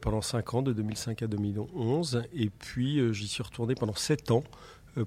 pendant 0.00 0.22
cinq 0.22 0.54
ans, 0.54 0.62
de 0.62 0.72
2005 0.72 1.22
à 1.22 1.26
2011. 1.28 2.24
Et 2.34 2.50
puis 2.50 3.14
j'y 3.14 3.28
suis 3.28 3.44
retourné 3.44 3.76
pendant 3.76 3.94
sept 3.94 4.32
ans 4.32 4.42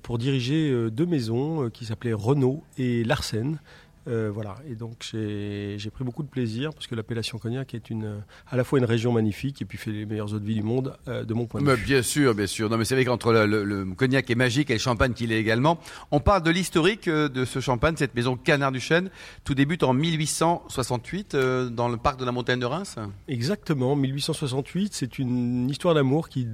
pour 0.04 0.18
diriger 0.18 0.90
deux 0.90 1.06
maisons 1.06 1.70
qui 1.70 1.84
s'appelaient 1.84 2.14
Renault 2.14 2.64
et 2.78 3.04
Larsen. 3.04 3.60
Euh, 4.08 4.30
voilà, 4.34 4.56
et 4.70 4.76
donc 4.76 4.98
j'ai 5.12 5.90
pris 5.94 6.04
beaucoup 6.04 6.24
de 6.24 6.28
plaisir 6.28 6.74
parce 6.74 6.88
que 6.88 6.96
l'appellation 6.96 7.38
cognac 7.38 7.74
est 7.74 7.90
une, 7.90 8.22
à 8.50 8.58
la 8.58 8.64
fois 8.66 8.80
une 8.80 8.86
région 8.86 9.14
magnifique 9.14 9.62
et 9.62 9.66
puis 9.66 9.78
fait 9.78 9.92
les 9.92 10.06
meilleures 10.06 10.34
eaux 10.34 10.40
de 10.40 10.46
vie 10.46 10.56
du 10.56 10.64
monde, 10.64 10.98
euh, 11.08 11.24
de 11.24 11.34
mon 11.34 11.46
point 11.46 11.62
de 11.62 11.66
Mais 11.66 11.76
vue. 11.76 11.86
bien 11.86 12.02
sûr, 12.02 12.36
bien 12.36 12.48
sûr. 12.48 12.70
Non, 12.70 12.78
mais 12.78 12.84
c'est 12.86 12.96
vrai 12.96 13.06
qu'entre 13.06 13.32
le, 13.32 13.46
le- 13.46 13.64
le 13.64 13.86
cognac 13.96 14.30
est 14.30 14.36
magique 14.36 14.70
et 14.70 14.74
le 14.74 14.80
champagne 14.80 15.14
qu'il 15.14 15.32
est 15.32 15.40
également, 15.40 15.80
on 16.12 16.20
parle 16.20 16.44
de 16.44 16.52
l'historique 16.52 17.08
euh, 17.08 17.30
de 17.30 17.46
ce 17.46 17.60
champagne, 17.62 17.96
cette 17.98 18.14
maison 18.16 18.36
Canard 18.36 18.72
du 18.74 18.80
Chêne. 18.82 19.10
Tout 19.46 19.56
débute 19.56 19.84
en 19.84 19.94
1868 19.94 21.36
euh, 21.36 21.70
dans 21.70 21.88
le 21.90 21.98
parc 21.98 22.20
de 22.20 22.26
la 22.26 22.32
montagne 22.32 22.60
de 22.60 22.66
Reims. 22.66 22.98
Exactement, 23.28 23.96
1868, 23.96 24.94
c'est 24.94 25.20
une 25.20 25.70
histoire 25.70 25.94
d'amour 25.96 26.30
qui 26.30 26.48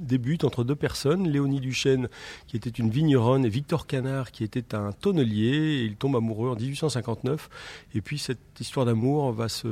débute 0.00 0.44
entre 0.44 0.64
deux 0.64 0.74
personnes, 0.76 1.28
Léonie 1.28 1.60
Duchesne, 1.60 2.08
qui 2.46 2.56
était 2.56 2.70
une 2.70 2.90
vigneronne, 2.90 3.44
et 3.44 3.48
Victor 3.48 3.86
Canard, 3.86 4.30
qui 4.30 4.44
était 4.44 4.74
un 4.74 4.92
tonnelier. 4.92 5.46
Et 5.80 5.84
ils 5.84 5.96
tombent 5.96 6.16
amoureux 6.16 6.50
en 6.50 6.54
1859. 6.56 7.48
Et 7.94 8.00
puis 8.00 8.18
cette 8.18 8.38
histoire 8.60 8.86
d'amour 8.86 9.32
va 9.32 9.48
se, 9.48 9.66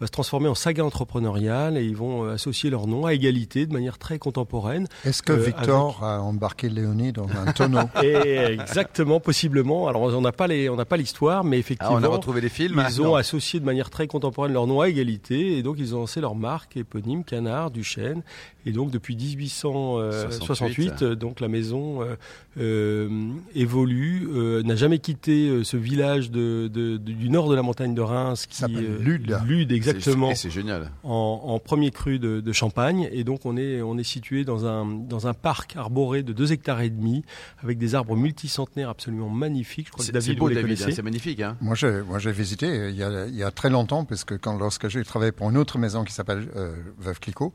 va 0.00 0.06
se 0.06 0.10
transformer 0.12 0.48
en 0.48 0.54
saga 0.54 0.84
entrepreneuriale 0.84 1.76
et 1.78 1.84
ils 1.84 1.96
vont 1.96 2.24
euh, 2.24 2.34
associer 2.34 2.68
leurs 2.70 2.86
noms 2.86 3.06
à 3.06 3.14
égalité 3.14 3.66
de 3.66 3.72
manière 3.72 3.98
très 3.98 4.18
contemporaine. 4.18 4.86
Est-ce 5.04 5.22
que 5.22 5.32
Euh, 5.32 5.36
Victor 5.36 6.04
a 6.04 6.20
embarqué 6.20 6.68
Léonie 6.68 7.12
dans 7.12 7.28
un 7.28 7.52
tonneau 7.52 7.80
Et 8.02 8.24
exactement, 8.60 9.20
possiblement. 9.20 9.88
Alors 9.88 10.02
on 10.02 10.20
n'a 10.20 10.32
pas 10.32 10.46
les, 10.48 10.68
on 10.68 10.76
n'a 10.76 10.84
pas 10.84 10.96
l'histoire, 10.96 11.44
mais 11.44 11.56
Ah, 11.56 11.60
effectivement. 11.60 11.94
on 11.94 12.02
a 12.02 12.08
retrouvé 12.08 12.40
les 12.40 12.48
films. 12.50 12.84
Ils 12.88 13.00
ont 13.02 13.14
associé 13.14 13.58
de 13.60 13.64
manière 13.64 13.88
très 13.90 14.06
contemporaine 14.06 14.52
leur 14.52 14.66
nom 14.66 14.80
à 14.82 14.88
égalité 14.88 15.56
et 15.58 15.62
donc 15.62 15.76
ils 15.78 15.94
ont 15.94 16.00
lancé 16.00 16.20
leur 16.20 16.34
marque 16.34 16.76
éponyme 16.76 17.24
Canard 17.24 17.70
Duchesne 17.70 18.22
et 18.66 18.72
donc 18.72 18.90
depuis 18.90 19.16
1868 19.16 21.02
euh, 21.02 21.14
donc 21.14 21.40
la 21.40 21.48
maison 21.48 22.02
euh, 22.02 22.16
euh, 22.58 23.08
évolue 23.54 24.28
euh, 24.34 24.62
n'a 24.62 24.76
jamais 24.76 24.98
quitté 24.98 25.62
ce 25.64 25.76
village 25.76 26.30
de, 26.30 26.68
de- 26.72 26.96
de- 26.96 27.12
du 27.12 27.30
nord 27.30 27.48
de 27.48 27.54
la 27.54 27.62
montagne 27.62 27.94
de 27.94 28.00
Reims 28.00 28.46
qui 28.46 28.56
s'appelle 28.56 28.84
euh, 28.84 28.98
Lude. 28.98 29.36
Lude 29.46 29.72
exactement 29.72 30.34
C'est 30.34 30.50
génial. 30.50 30.90
en, 31.04 31.40
en 31.44 31.58
premier 31.58 31.90
cru 31.90 32.18
de, 32.18 32.40
de 32.40 32.52
Champagne 32.52 33.08
et 33.12 33.24
donc 33.24 33.46
on 33.46 33.56
est 33.56 33.80
on 33.82 33.96
est 33.98 34.04
situé 34.04 34.44
dans 34.44 34.66
un 34.66 34.84
dans 34.86 35.26
un 35.26 35.34
parc 35.34 35.76
arboré 35.76 36.22
de 36.22 36.32
2 36.32 36.52
hectares 36.52 36.80
et 36.80 36.90
demi 36.90 37.24
avec 37.62 37.78
des 37.78 37.94
arbres 37.94 38.16
multicentenaires 38.16 38.88
absolument 38.90 39.28
magnifiques 39.30 39.86
je 39.86 39.92
crois 39.92 40.00
que 40.02 40.06
C'est 40.06 40.12
David 40.12 40.38
beau, 40.38 40.48
les 40.48 40.54
David. 40.56 40.72
hein, 40.72 40.74
connaissez 40.76 40.96
C'est 40.96 41.02
magnifique. 41.02 41.40
Hein. 41.40 41.56
Moi, 41.60 41.74
j'ai, 41.74 42.02
moi, 42.02 42.18
j'ai 42.18 42.32
visité 42.32 42.88
il 42.90 42.96
y, 42.96 43.02
a, 43.02 43.26
il 43.26 43.34
y 43.34 43.42
a 43.42 43.50
très 43.50 43.70
longtemps, 43.70 44.04
parce 44.04 44.24
que 44.24 44.34
quand, 44.34 44.56
lorsque 44.58 44.88
j'ai 44.88 45.04
travaillé 45.04 45.32
pour 45.32 45.48
une 45.50 45.56
autre 45.56 45.78
maison 45.78 46.04
qui 46.04 46.12
s'appelle 46.12 46.48
euh, 46.56 46.74
Veuve 46.98 47.20
Clicquot, 47.20 47.52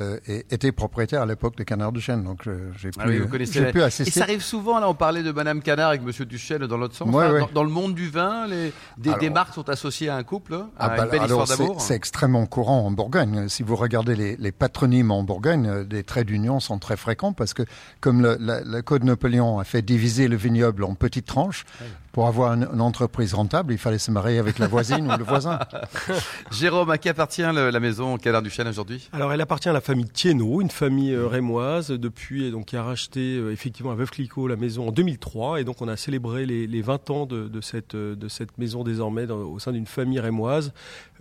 euh, 0.00 0.18
et 0.26 0.44
était 0.50 0.72
propriétaire 0.72 1.22
à 1.22 1.26
l'époque 1.26 1.56
de 1.56 1.62
Canard 1.62 1.92
de 1.92 2.00
Chêne, 2.00 2.24
donc 2.24 2.46
euh, 2.46 2.70
j'ai 2.76 2.90
pu, 2.90 2.98
Ah 3.00 3.04
oui, 3.06 3.20
j'ai 3.50 3.60
la- 3.60 3.72
pu 3.72 3.78
Et 3.78 3.82
assister. 3.82 4.10
ça 4.18 4.24
arrive 4.24 4.42
souvent, 4.42 4.80
là, 4.80 4.88
on 4.88 4.94
parlait 4.94 5.22
de 5.22 5.30
Madame 5.32 5.62
Canard 5.62 5.90
avec 5.90 6.02
Monsieur 6.02 6.24
Duchesne 6.24 6.66
dans 6.66 6.76
l'autre 6.76 6.96
sens. 6.96 7.08
Ouais, 7.14 7.24
hein, 7.24 7.32
ouais. 7.32 7.40
Dans, 7.40 7.48
dans 7.52 7.64
le 7.64 7.70
monde 7.70 7.94
du 7.94 8.08
vin, 8.10 8.46
les, 8.46 8.72
des, 8.98 9.10
Alors- 9.10 9.20
des 9.20 9.30
marques 9.30 9.54
sont 9.54 9.68
associées 9.68 10.08
à 10.08 10.16
un 10.16 10.22
couple, 10.24 10.54
à 10.54 10.66
Ah 10.78 10.88
bah, 10.96 11.04
une 11.04 11.10
belle 11.10 11.20
alors, 11.22 11.42
histoire 11.42 11.46
c'est, 11.58 11.62
d'amour. 11.62 11.80
c'est 11.80 11.94
extrêmement 11.94 12.46
courant 12.46 12.86
en 12.86 12.90
Bourgogne. 12.90 13.48
Si 13.48 13.62
vous 13.62 13.76
regardez 13.76 14.14
les, 14.16 14.36
les 14.36 14.52
patronymes 14.52 15.10
en 15.12 15.22
Bourgogne, 15.22 15.66
euh, 15.66 15.84
des 15.84 16.02
traits 16.02 16.26
d'union 16.26 16.60
sont 16.60 16.78
très 16.78 16.96
fréquents 16.96 17.32
parce 17.32 17.54
que, 17.54 17.62
comme 18.00 18.20
le, 18.22 18.36
la- 18.40 18.62
le 18.62 18.82
Code 18.82 19.04
Napoléon 19.04 19.58
a 19.58 19.64
fait 19.64 19.82
diviser 19.82 20.28
le 20.28 20.36
vignoble 20.36 20.84
en 20.84 20.94
petites 20.94 21.26
tranches, 21.26 21.64
pour 22.14 22.28
avoir 22.28 22.54
une, 22.54 22.66
une 22.72 22.80
entreprise 22.80 23.34
rentable, 23.34 23.72
il 23.72 23.78
fallait 23.78 23.98
se 23.98 24.10
marier 24.10 24.38
avec 24.38 24.58
la 24.60 24.68
voisine 24.68 25.10
ou 25.12 25.16
le 25.18 25.24
voisin. 25.24 25.58
Jérôme, 26.52 26.90
à 26.90 26.96
qui 26.98 27.08
appartient 27.08 27.42
le- 27.42 27.70
la 27.70 27.80
maison 27.80 28.16
Canard 28.18 28.40
Duchesne 28.42 28.68
aujourd'hui? 28.68 29.08
Alors, 29.12 29.32
elle 29.32 29.40
appartient 29.40 29.68
à 29.68 29.72
la 29.72 29.80
famille 29.80 30.06
Thiénot, 30.08 30.60
une 30.60 30.70
famille 30.70 31.12
euh, 31.12 31.26
rémoise, 31.26 31.88
depuis, 31.90 32.46
et 32.46 32.50
donc, 32.50 32.66
qui 32.66 32.76
a 32.76 32.82
racheté 32.82 33.36
euh, 33.36 33.52
effectivement 33.52 33.90
à 33.90 33.94
Veuve 33.94 34.10
Clicquot 34.10 34.46
la 34.48 34.56
maison 34.56 34.88
en 34.88 34.92
2003. 34.92 35.60
Et 35.60 35.64
donc, 35.64 35.82
on 35.82 35.88
a 35.88 35.96
célébré 35.96 36.46
les, 36.46 36.66
les 36.66 36.82
20 36.82 37.10
ans 37.10 37.26
de, 37.26 37.48
de 37.48 37.60
cette, 37.60 37.94
euh, 37.94 38.14
de 38.14 38.28
cette 38.28 38.56
maison 38.58 38.84
désormais 38.84 39.26
dans- 39.26 39.38
au 39.38 39.58
sein 39.58 39.72
d'une 39.72 39.86
famille 39.86 40.20
rémoise, 40.20 40.72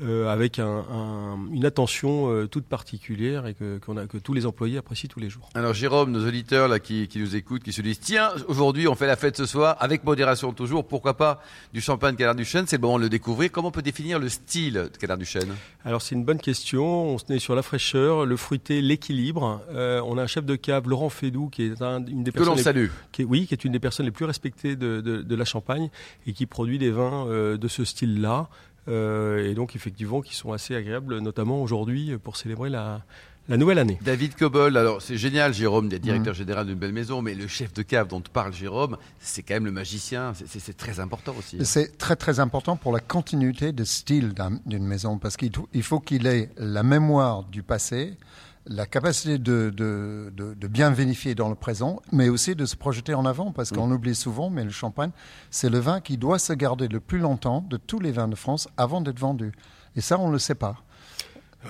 euh, 0.02 0.28
avec 0.32 0.60
un- 0.60 0.86
un- 0.92 1.40
une 1.54 1.66
attention 1.66 2.30
euh, 2.32 2.48
toute 2.48 2.66
particulière 2.66 3.48
et 3.48 3.56
que, 3.56 3.80
qu'on 3.80 3.98
a, 3.98 4.06
que 4.06 4.18
tous 4.18 4.34
les 4.34 4.46
employés 4.46 4.78
apprécient 4.78 5.10
tous 5.12 5.20
les 5.20 5.30
jours. 5.30 5.50
Alors 5.56 5.74
Jérôme, 5.74 6.12
nos 6.12 6.28
auditeurs 6.28 6.68
là 6.68 6.80
qui, 6.80 7.08
qui 7.08 7.20
nous 7.20 7.36
écoutent, 7.36 7.64
qui 7.64 7.74
se 7.74 7.82
disent 7.82 8.00
tiens, 8.00 8.30
aujourd'hui 8.48 8.88
on 8.88 8.96
fait 8.96 9.08
la 9.08 9.16
fête 9.16 9.38
ce 9.38 9.46
soir, 9.46 9.76
avec 9.80 10.04
modération 10.04 10.54
toujours, 10.54 10.83
pourquoi 10.84 11.16
pas 11.16 11.42
du 11.74 11.82
champagne 11.82 12.16
Canard 12.16 12.36
Duchesne, 12.36 12.66
c'est 12.68 12.76
le 12.78 12.82
moment 12.82 12.98
de 12.98 13.04
le 13.04 13.10
découvrir. 13.10 13.52
Comment 13.52 13.70
on 13.70 13.72
peut 13.72 13.82
définir 13.82 14.20
le 14.20 14.30
style 14.30 14.74
de 14.74 14.98
Canard 15.00 15.18
Duchesne 15.18 15.54
Alors 15.86 16.02
c'est 16.02 16.16
une 16.16 16.24
bonne 16.26 16.40
question. 16.40 16.84
On 16.86 17.18
se 17.18 17.26
met 17.30 17.40
sur 17.40 17.56
la 17.56 17.62
fraîcheur, 17.64 18.26
le 18.26 18.38
fruité, 18.38 18.82
l'équilibre. 18.82 19.62
Euh, 19.72 20.02
on 20.06 20.18
a 20.18 20.24
un 20.24 20.28
chef 20.28 20.46
de 20.46 20.56
cave, 20.56 20.88
Laurent 20.88 21.10
Fédou, 21.10 21.50
qui 21.50 21.64
est 21.64 21.82
un- 21.82 22.06
une 22.06 22.24
des 22.24 22.32
Que 22.32 22.40
l'on 22.40 22.56
personnes, 22.56 22.58
les- 22.58 22.64
salue. 22.64 22.88
qui 23.12 23.22
est, 23.24 23.26
oui, 23.26 23.48
qui 23.48 23.54
est 23.54 23.64
une 23.66 23.72
des 23.72 23.80
personnes 23.80 24.06
les 24.06 24.12
plus 24.12 24.26
respectées 24.26 24.76
de, 24.76 25.02
de- 25.02 25.22
de 25.22 25.36
la 25.36 25.46
Champagne 25.46 25.90
et 26.28 26.34
qui 26.34 26.46
produit 26.46 26.78
des 26.78 26.92
vins 26.92 27.26
euh, 27.28 27.58
de 27.58 27.68
ce 27.68 27.84
style-là. 27.86 28.50
Euh, 28.90 29.50
et 29.50 29.54
donc 29.54 29.76
effectivement, 29.78 30.22
qui 30.22 30.36
sont 30.36 30.52
assez 30.52 30.76
agréables, 30.76 31.18
notamment 31.20 31.62
aujourd'hui 31.62 32.18
pour 32.22 32.36
célébrer 32.36 32.70
la, 32.70 33.02
la 33.50 33.58
nouvelle 33.58 33.80
année. 33.80 34.00
David 34.02 34.36
Cobol, 34.36 34.78
alors 34.78 35.02
c'est 35.02 35.18
génial 35.18 35.54
Jérôme 35.54 35.90
d'être 35.90 36.02
Mhm. 36.02 36.06
directeur 36.12 36.34
général 36.34 36.66
d'une 36.66 36.78
belle 36.80 36.94
maison, 36.94 37.22
mais 37.22 37.34
le 37.36 37.48
chef 37.48 37.74
de 37.74 37.82
cave 37.82 38.08
dont 38.08 38.22
parle 38.22 38.54
Jérôme, 38.54 38.98
c'est 39.20 39.44
quand 39.44 39.56
même 39.56 39.66
le 39.66 39.72
magicien, 39.72 40.34
c'est- 40.34 40.78
très 40.78 41.00
important 41.00 41.34
aussi. 41.38 41.58
C'est 41.66 41.98
très 41.98 42.16
très 42.16 42.40
important 42.40 42.78
pour 42.78 42.94
la 42.94 43.00
continuité 43.00 43.72
de 43.74 43.84
style 43.84 44.30
d'un- 44.34 44.60
d'une 44.66 44.86
maison 44.86 45.18
parce 45.18 45.36
qu'il 45.38 45.52
faut 45.84 46.00
qu'il 46.00 46.26
ait 46.28 46.50
la 46.58 46.84
mémoire 46.84 47.44
du 47.44 47.64
passé, 47.64 48.18
la 48.66 48.86
capacité 48.86 49.38
de, 49.40 49.74
de, 49.76 50.32
de, 50.38 50.54
de 50.54 50.68
bien 50.68 50.90
vinifier 50.92 51.36
dans 51.36 51.50
le 51.50 51.56
présent, 51.56 52.02
mais 52.14 52.30
aussi 52.30 52.56
de 52.56 52.66
se 52.66 52.78
projeter 52.78 53.14
en 53.14 53.26
avant 53.26 53.52
parce 53.52 53.72
qu'on 53.72 53.92
oublie 53.92 54.16
souvent, 54.16 54.50
mais 54.50 54.64
le 54.64 54.70
champagne, 54.70 55.12
c'est 55.52 55.70
le 55.70 55.80
vin 55.80 56.00
qui 56.00 56.18
doit 56.18 56.40
se 56.40 56.54
garder 56.54 56.88
le 56.88 57.02
plus 57.02 57.20
longtemps 57.20 57.66
de 57.70 57.76
tous 57.76 58.00
les 58.00 58.14
vins 58.14 58.30
de 58.30 58.36
France 58.36 58.70
avant 58.78 59.02
d'être 59.02 59.20
vendu. 59.20 59.52
Et 59.98 60.02
ça, 60.02 60.18
on 60.18 60.28
ne 60.30 60.32
le 60.34 60.40
sait 60.40 60.56
pas. 60.56 60.78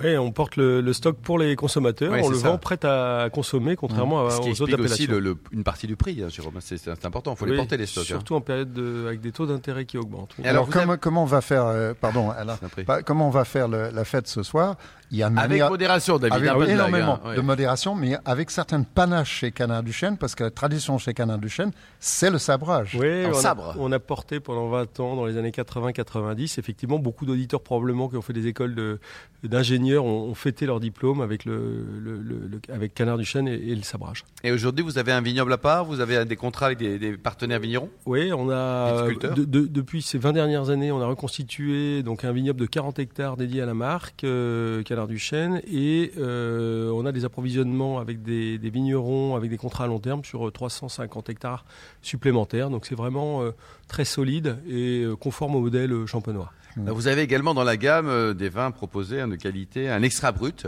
Oui, 0.02 0.16
on 0.16 0.32
porte 0.32 0.56
le, 0.56 0.80
le 0.80 0.92
stock 0.92 1.16
pour 1.18 1.38
les 1.38 1.54
consommateurs, 1.56 2.12
Ouais, 2.12 2.22
on 2.24 2.28
le 2.28 2.36
ça. 2.36 2.48
vend 2.48 2.58
prêt 2.58 2.84
à 2.84 3.28
consommer, 3.32 3.76
contrairement 3.76 4.26
à, 4.26 4.30
qui 4.30 4.50
aux 4.50 4.62
autres 4.62 4.72
explique 4.72 4.80
aussi 4.80 5.02
appellations. 5.04 5.12
le- 5.12 5.20
le- 5.20 5.36
une 5.52 5.62
partie 5.64 5.86
du 5.86 5.96
prix, 5.96 6.20
hein, 6.22 6.28
Jérôme, 6.28 6.54
c'est 6.60 6.76
c'est 6.78 7.04
important, 7.04 7.32
il 7.32 7.36
faut 7.36 7.46
les 7.46 7.56
porter 7.56 7.76
les 7.76 7.86
stocks. 7.86 8.04
hein. 8.04 8.06
Surtout 8.08 8.34
en 8.34 8.40
période 8.40 8.72
de, 8.72 9.04
avec 9.06 9.20
des 9.20 9.30
taux 9.32 9.46
d'intérêt 9.46 9.84
qui 9.84 9.96
augmentent. 9.98 10.34
Et 10.42 10.48
alors, 10.48 10.68
comment, 10.68 10.92
avez- 10.92 11.00
comment 11.00 11.22
on 11.22 11.26
va 11.26 11.40
faire, 11.40 11.64
euh, 11.66 11.94
pardon, 11.98 12.30
Alain, 12.36 12.58
pas- 12.86 13.02
comment 13.02 13.28
on 13.28 13.30
va 13.30 13.44
faire 13.44 13.68
le- 13.68 13.90
la 13.90 14.04
fête 14.04 14.26
ce 14.26 14.42
soir? 14.42 14.76
Il 15.10 15.18
y 15.18 15.22
a 15.22 15.28
une 15.28 15.38
Avec 15.38 15.50
manière- 15.50 15.68
modération, 15.70 16.18
David. 16.18 16.34
avec 16.34 16.52
blague, 16.56 16.70
énormément 16.70 17.20
hein, 17.24 17.28
ouais. 17.28 17.36
de 17.36 17.40
modération, 17.42 17.94
mais 17.94 18.16
avec 18.24 18.50
certaines 18.50 18.84
panaches 18.86 19.30
chez 19.30 19.52
Canard 19.52 19.82
Duchesne, 19.84 20.16
parce 20.16 20.34
que 20.34 20.42
la 20.42 20.50
tradition 20.50 20.98
chez 20.98 21.14
Canard 21.14 21.38
Duchesne, 21.38 21.70
c'est 22.00 22.30
le 22.30 22.38
sabrage. 22.38 22.96
Oui, 22.98 23.24
on, 23.26 23.34
sabre. 23.34 23.70
A, 23.70 23.74
on 23.78 23.92
a 23.92 24.00
porté 24.00 24.40
pendant 24.40 24.68
20 24.70 24.98
ans, 25.00 25.14
dans 25.14 25.26
les 25.26 25.36
années 25.36 25.52
80-90, 25.52 26.58
effectivement, 26.58 26.98
beaucoup 26.98 27.26
d'auditeurs 27.26 27.60
probablement 27.60 28.08
qui 28.08 28.16
ont 28.16 28.22
fait 28.22 28.32
des 28.32 28.48
écoles 28.48 28.74
de- 28.74 28.98
d'ingénieurs 29.44 29.83
ont, 29.98 30.24
ont 30.24 30.34
fêté 30.34 30.66
leur 30.66 30.80
diplôme 30.80 31.20
avec, 31.20 31.44
le, 31.44 31.84
le- 32.02 32.16
le- 32.18 32.48
le- 32.48 32.60
avec 32.74 32.94
Canard 32.94 33.18
du 33.18 33.24
Chêne 33.24 33.46
et, 33.48 33.52
et 33.54 33.74
le 33.74 33.82
sabrage. 33.82 34.24
Et 34.42 34.50
aujourd'hui, 34.52 34.84
vous 34.84 34.98
avez 34.98 35.12
un 35.12 35.20
vignoble 35.20 35.52
à 35.52 35.58
part, 35.58 35.84
vous 35.84 36.00
avez 36.00 36.24
des 36.24 36.36
contrats 36.36 36.66
avec 36.66 36.78
des, 36.78 36.98
des 36.98 37.16
partenaires 37.16 37.60
vignerons? 37.60 37.90
Oui, 38.06 38.32
on 38.32 38.50
a 38.50 39.02
Viticulteur. 39.02 39.34
de- 39.34 39.44
de- 39.44 39.66
depuis 39.66 40.02
ces 40.02 40.18
20 40.18 40.32
dernières 40.32 40.70
années, 40.70 40.90
on 40.92 41.00
a 41.00 41.06
reconstitué 41.06 42.02
donc 42.02 42.24
un 42.24 42.32
vignoble 42.32 42.60
de 42.60 42.66
40 42.66 42.98
hectares 42.98 43.36
dédié 43.36 43.60
à 43.62 43.66
la 43.66 43.74
marque 43.74 44.24
euh, 44.24 44.82
Canard 44.82 45.06
du 45.08 45.18
Chêne 45.18 45.60
et 45.70 46.12
euh, 46.18 46.90
on 46.90 47.04
a 47.06 47.12
des 47.12 47.24
approvisionnements 47.24 47.98
avec 47.98 48.22
des, 48.22 48.58
des 48.58 48.70
vignerons 48.70 49.36
avec 49.36 49.50
des 49.50 49.56
contrats 49.56 49.84
à 49.84 49.86
long 49.86 49.98
terme 49.98 50.24
sur 50.24 50.48
euh, 50.48 50.50
350 50.50 51.28
hectares 51.30 51.64
supplémentaires. 52.02 52.70
Donc 52.70 52.86
c'est 52.86 52.94
vraiment 52.94 53.42
euh, 53.42 53.50
très 53.88 54.04
solide 54.04 54.58
et 54.68 55.02
euh, 55.04 55.16
conforme 55.16 55.56
au 55.56 55.60
modèle 55.60 55.92
euh, 55.92 56.06
champenois. 56.06 56.52
Bah, 56.76 56.92
Vous 56.92 57.06
avez 57.08 57.22
également 57.22 57.54
dans 57.54 57.64
la 57.64 57.76
gamme 57.76 58.08
euh, 58.08 58.34
des 58.34 58.48
vins 58.48 58.70
proposés 58.70 59.20
hein, 59.20 59.28
de 59.28 59.36
qualité, 59.36 59.88
un 59.90 60.02
extra 60.02 60.32
brut. 60.32 60.66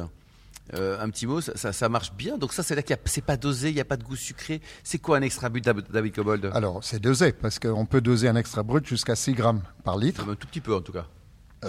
Euh, 0.75 1.01
un 1.01 1.09
petit 1.11 1.27
mot, 1.29 1.41
ça, 1.41 1.53
ça, 1.57 1.73
ça 1.73 1.89
marche 1.89 2.13
bien. 2.15 2.39
Donc 2.39 2.53
ça, 2.53 2.63
c'est 2.65 2.75
là 2.75 2.83
qu'il 2.83 2.97
c'est 3.05 3.25
pas 3.25 3.37
dosé, 3.37 3.69
il 3.69 3.75
n'y 3.75 3.81
a 3.81 3.85
pas 3.85 3.97
de 3.97 4.03
goût 4.03 4.17
sucré. 4.17 4.61
C'est 4.83 4.99
quoi 4.99 5.19
un 5.19 5.23
extra 5.23 5.49
brut, 5.49 5.65
Dab- 5.65 5.89
David 5.93 6.13
Cobold? 6.15 6.51
Alors, 6.55 6.83
c'est 6.83 6.99
dosé, 6.99 7.33
parce 7.33 7.61
qu'on 7.61 7.87
peut 7.87 8.01
doser 8.01 8.27
un 8.29 8.35
extra 8.35 8.65
brut 8.65 8.85
jusqu'à 8.87 9.15
6 9.15 9.35
grammes 9.35 9.63
par 9.85 9.97
litre. 9.97 10.27
Un 10.29 10.35
tout 10.35 10.49
petit 10.49 10.61
peu 10.61 10.75
en 10.75 10.81
tout 10.81 10.93
cas. 10.93 11.07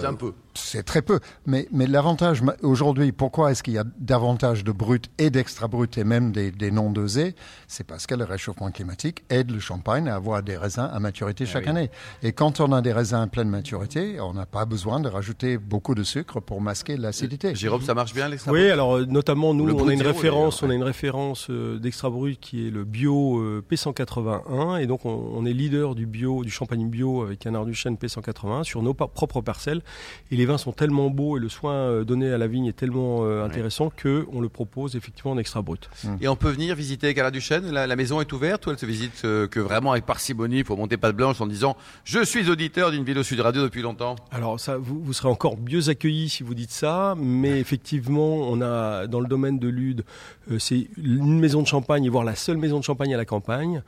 C'est 0.00 0.06
Euh, 0.06 0.10
un 0.10 0.14
peu. 0.14 0.32
C'est 0.54 0.82
très 0.82 1.02
peu. 1.02 1.20
Mais, 1.46 1.68
mais 1.72 1.86
l'avantage 1.86 2.42
aujourd'hui, 2.62 3.12
pourquoi 3.12 3.52
est-ce 3.52 3.62
qu'il 3.62 3.74
y 3.74 3.78
a 3.78 3.84
davantage 4.00 4.64
de 4.64 4.72
brut 4.72 5.08
et 5.18 5.30
d'extra 5.30 5.68
brut 5.68 5.96
et 5.98 6.04
même 6.04 6.32
des, 6.32 6.50
des 6.50 6.70
non 6.72 6.90
dosés? 6.90 7.34
C'est 7.68 7.84
parce 7.86 8.06
que 8.06 8.14
le 8.16 8.24
réchauffement 8.24 8.70
climatique 8.72 9.22
aide 9.30 9.50
le 9.52 9.60
champagne 9.60 10.08
à 10.08 10.16
avoir 10.16 10.42
des 10.42 10.56
raisins 10.56 10.88
à 10.92 10.98
maturité 10.98 11.46
chaque 11.46 11.64
oui. 11.64 11.70
année. 11.70 11.90
Et 12.22 12.32
quand 12.32 12.60
on 12.60 12.72
a 12.72 12.80
des 12.82 12.92
raisins 12.92 13.20
à 13.22 13.26
pleine 13.28 13.48
maturité, 13.48 14.20
on 14.20 14.34
n'a 14.34 14.46
pas 14.46 14.64
besoin 14.64 14.98
de 15.00 15.08
rajouter 15.08 15.58
beaucoup 15.58 15.94
de 15.94 16.02
sucre 16.02 16.40
pour 16.40 16.60
masquer 16.60 16.96
l'acidité. 16.96 17.54
Jérôme, 17.54 17.82
ça 17.82 17.94
marche 17.94 18.12
bien 18.14 18.28
l'extra 18.28 18.50
Oui, 18.50 18.60
brut? 18.60 18.72
alors 18.72 18.96
euh, 18.96 19.04
notamment 19.06 19.54
nous, 19.54 19.68
on 19.70 19.88
a 19.88 19.92
une 19.92 20.02
référence, 20.02 20.62
on 20.64 20.70
a 20.70 20.74
une 20.74 20.82
référence 20.82 21.46
euh, 21.50 21.78
d'extra 21.78 22.10
brut 22.10 22.40
qui 22.40 22.66
est 22.66 22.70
le 22.70 22.84
bio 22.84 23.38
euh, 23.38 23.62
P181 23.70 24.80
et 24.80 24.86
donc 24.86 25.04
on, 25.04 25.30
on 25.34 25.44
est 25.46 25.52
leader 25.52 25.94
du 25.94 26.06
bio, 26.06 26.42
du 26.44 26.50
champagne 26.50 26.88
bio 26.88 27.22
avec 27.22 27.38
Canard 27.40 27.64
du 27.66 27.74
Chêne 27.74 27.94
P181 27.96 28.64
sur 28.64 28.82
nos 28.82 28.94
propres 28.94 29.40
parcelles 29.40 29.82
et 30.30 30.36
les 30.36 30.46
vins 30.46 30.58
sont 30.58 30.72
tellement 30.72 31.10
beaux 31.10 31.36
et 31.36 31.40
le 31.40 31.48
soin 31.48 31.72
euh, 31.72 32.04
donné 32.04 32.32
à 32.32 32.38
la 32.38 32.46
vigne 32.46 32.66
est 32.66 32.76
tellement 32.76 33.20
euh, 33.22 33.44
intéressant 33.44 33.90
que 33.90 34.26
on 34.32 34.40
le 34.40 34.48
propose 34.48 34.96
effectivement 34.96 35.32
en 35.32 35.38
extra 35.38 35.62
brut. 35.62 35.88
Et 36.20 36.28
on 36.28 36.36
peut 36.36 36.50
venir 36.50 36.74
visiter 36.74 37.14
Cala 37.14 37.30
du 37.30 37.40
Chêne. 37.40 37.70
La, 37.70 37.86
la 37.86 37.96
maison 37.96 38.20
est 38.20 38.32
ouverte 38.32 38.66
ou 38.66 38.70
elle 38.70 38.78
se 38.78 38.86
visite 38.86 39.22
euh, 39.24 39.46
que 39.46 39.60
vraiment 39.60 39.92
avec 39.92 40.06
parcimonie 40.06 40.64
pour 40.64 40.76
monter 40.76 40.96
pas 40.96 41.12
de 41.12 41.16
blanche 41.16 41.40
en 41.40 41.46
disant 41.46 41.76
je 42.04 42.24
suis 42.24 42.50
auditeur 42.50 42.90
d'une 42.90 43.04
vidéo 43.04 43.22
Sud 43.22 43.40
Radio 43.40 43.62
depuis 43.62 43.82
longtemps. 43.82 44.16
Alors 44.30 44.60
ça, 44.60 44.76
vous, 44.76 45.00
vous 45.02 45.12
serez 45.12 45.28
encore 45.28 45.56
mieux 45.58 45.88
accueillis 45.88 46.28
si 46.28 46.42
vous 46.42 46.54
dites 46.54 46.70
ça, 46.70 47.14
mais 47.18 47.58
effectivement, 47.60 48.36
on 48.50 48.60
a 48.60 49.06
dans 49.06 49.20
le 49.20 49.26
domaine 49.26 49.58
de 49.58 49.68
Lude, 49.68 50.04
euh, 50.50 50.58
c'est 50.58 50.88
une 50.96 51.38
maison 51.38 51.62
de 51.62 51.66
champagne, 51.66 52.04
et 52.04 52.08
voire 52.08 52.24
la 52.24 52.34
seule 52.34 52.56
maison 52.56 52.78
de 52.78 52.84
champagne 52.84 53.14
à 53.14 53.16
la 53.16 53.24
campagne, 53.24 53.82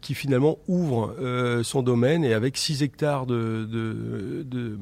qui 0.00 0.14
finalement 0.14 0.58
ouvre 0.68 1.14
euh, 1.20 1.62
son 1.62 1.82
domaine 1.82 2.24
et 2.24 2.32
avec 2.34 2.56
6 2.56 2.82
hectares 2.82 3.26
de 3.26 3.66
de, 3.70 4.42
de, 4.46 4.78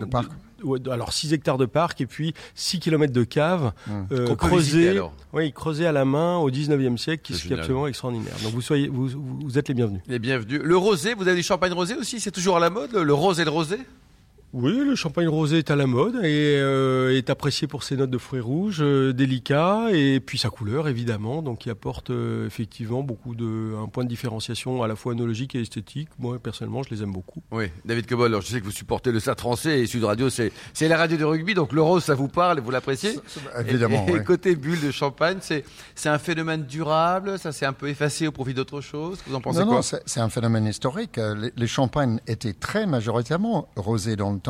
De 0.00 0.04
parc. 0.04 0.30
de- 0.64 0.90
alors 0.90 1.12
6 1.12 1.32
hectares 1.32 1.58
de 1.58 1.66
parc 1.66 2.00
et 2.00 2.06
puis 2.06 2.34
6 2.54 2.78
kilomètres 2.80 3.12
de 3.12 3.24
cave 3.24 3.72
Hum. 3.88 4.06
euh, 4.12 4.16
visiter, 4.24 4.36
creusés, 4.36 4.88
alors. 4.90 5.12
oui, 5.32 5.52
à 5.86 5.92
la 5.92 6.04
main 6.04 6.36
au 6.38 6.50
19e 6.50 6.96
siècle, 6.96 7.22
qui 7.22 7.32
est 7.32 7.52
absolument 7.56 7.86
extraordinaire. 7.86 8.34
Donc 8.42 8.52
vous 8.52 8.62
soyez, 8.62 8.88
vous, 8.88 9.08
vous, 9.08 9.58
êtes 9.58 9.68
les 9.68 9.74
bienvenus. 9.74 10.00
Et 10.08 10.18
bienvenue. 10.18 10.58
Le 10.58 10.76
rosé, 10.76 11.14
vous 11.14 11.26
avez 11.28 11.36
du 11.36 11.42
champagne 11.42 11.72
rosé 11.72 11.94
aussi? 11.96 12.20
C'est 12.20 12.30
toujours 12.30 12.56
à 12.56 12.60
la 12.60 12.70
mode, 12.70 12.92
le, 12.92 13.02
le 13.02 13.14
rose 13.14 13.40
et 13.40 13.44
le 13.44 13.50
rosé? 13.50 13.78
Oui, 14.56 14.84
le 14.86 14.94
champagne 14.94 15.26
rosé 15.26 15.58
est 15.58 15.72
à 15.72 15.74
la 15.74 15.88
mode 15.88 16.14
et 16.22 16.54
euh, 16.60 17.18
est 17.18 17.28
apprécié 17.28 17.66
pour 17.66 17.82
ses 17.82 17.96
notes 17.96 18.10
de 18.10 18.18
fruits 18.18 18.38
rouges 18.38 18.78
euh, 18.82 19.12
délicats 19.12 19.88
et 19.92 20.20
puis 20.20 20.38
sa 20.38 20.48
couleur 20.48 20.86
évidemment, 20.86 21.42
donc 21.42 21.58
qui 21.58 21.70
apporte 21.70 22.10
euh, 22.10 22.46
effectivement 22.46 23.02
beaucoup 23.02 23.34
de 23.34 23.74
un 23.82 23.88
point 23.88 24.04
de 24.04 24.08
différenciation 24.08 24.84
à 24.84 24.86
la 24.86 24.94
fois 24.94 25.14
œnologique 25.14 25.56
et 25.56 25.60
esthétique. 25.60 26.08
Moi 26.20 26.38
personnellement, 26.38 26.84
je 26.84 26.90
les 26.94 27.02
aime 27.02 27.10
beaucoup. 27.10 27.42
Oui, 27.50 27.64
David 27.84 28.06
Cobol, 28.06 28.26
alors 28.28 28.42
je 28.42 28.46
sais 28.46 28.60
que 28.60 28.64
vous 28.64 28.70
supportez 28.70 29.10
le 29.10 29.18
Stade 29.18 29.40
français 29.40 29.80
et 29.80 29.86
Sud 29.86 30.04
Radio, 30.04 30.30
c'est 30.30 30.52
c'est 30.72 30.86
la 30.86 30.98
radio 30.98 31.16
de 31.16 31.24
rugby, 31.24 31.54
donc 31.54 31.72
le 31.72 31.82
rose, 31.82 32.04
ça 32.04 32.14
vous 32.14 32.28
parle, 32.28 32.60
vous 32.60 32.70
l'appréciez? 32.70 33.18
Évidemment, 33.58 34.06
Et, 34.06 34.12
et 34.12 34.14
ouais. 34.18 34.24
côté 34.24 34.54
bulle 34.54 34.80
de 34.80 34.92
champagne, 34.92 35.38
c'est 35.40 35.64
c'est 35.96 36.10
un 36.10 36.18
phénomène 36.18 36.62
durable, 36.62 37.40
ça 37.40 37.50
s'est 37.50 37.66
un 37.66 37.72
peu 37.72 37.88
effacé 37.88 38.28
au 38.28 38.30
profit 38.32 38.54
d'autre 38.54 38.80
chose? 38.80 39.18
Vous 39.26 39.34
en 39.34 39.40
pensez 39.40 39.58
non, 39.58 39.66
quoi? 39.66 39.74
non, 39.74 39.82
c'est 39.82 40.02
c'est 40.06 40.20
un 40.20 40.28
phénomène 40.28 40.66
historique. 40.66 41.16
Les, 41.16 41.50
les 41.56 41.66
champagnes 41.66 42.20
étaient 42.28 42.52
très 42.54 42.86
majoritairement 42.86 43.66
rosés 43.74 44.14
dans 44.14 44.30
le 44.32 44.43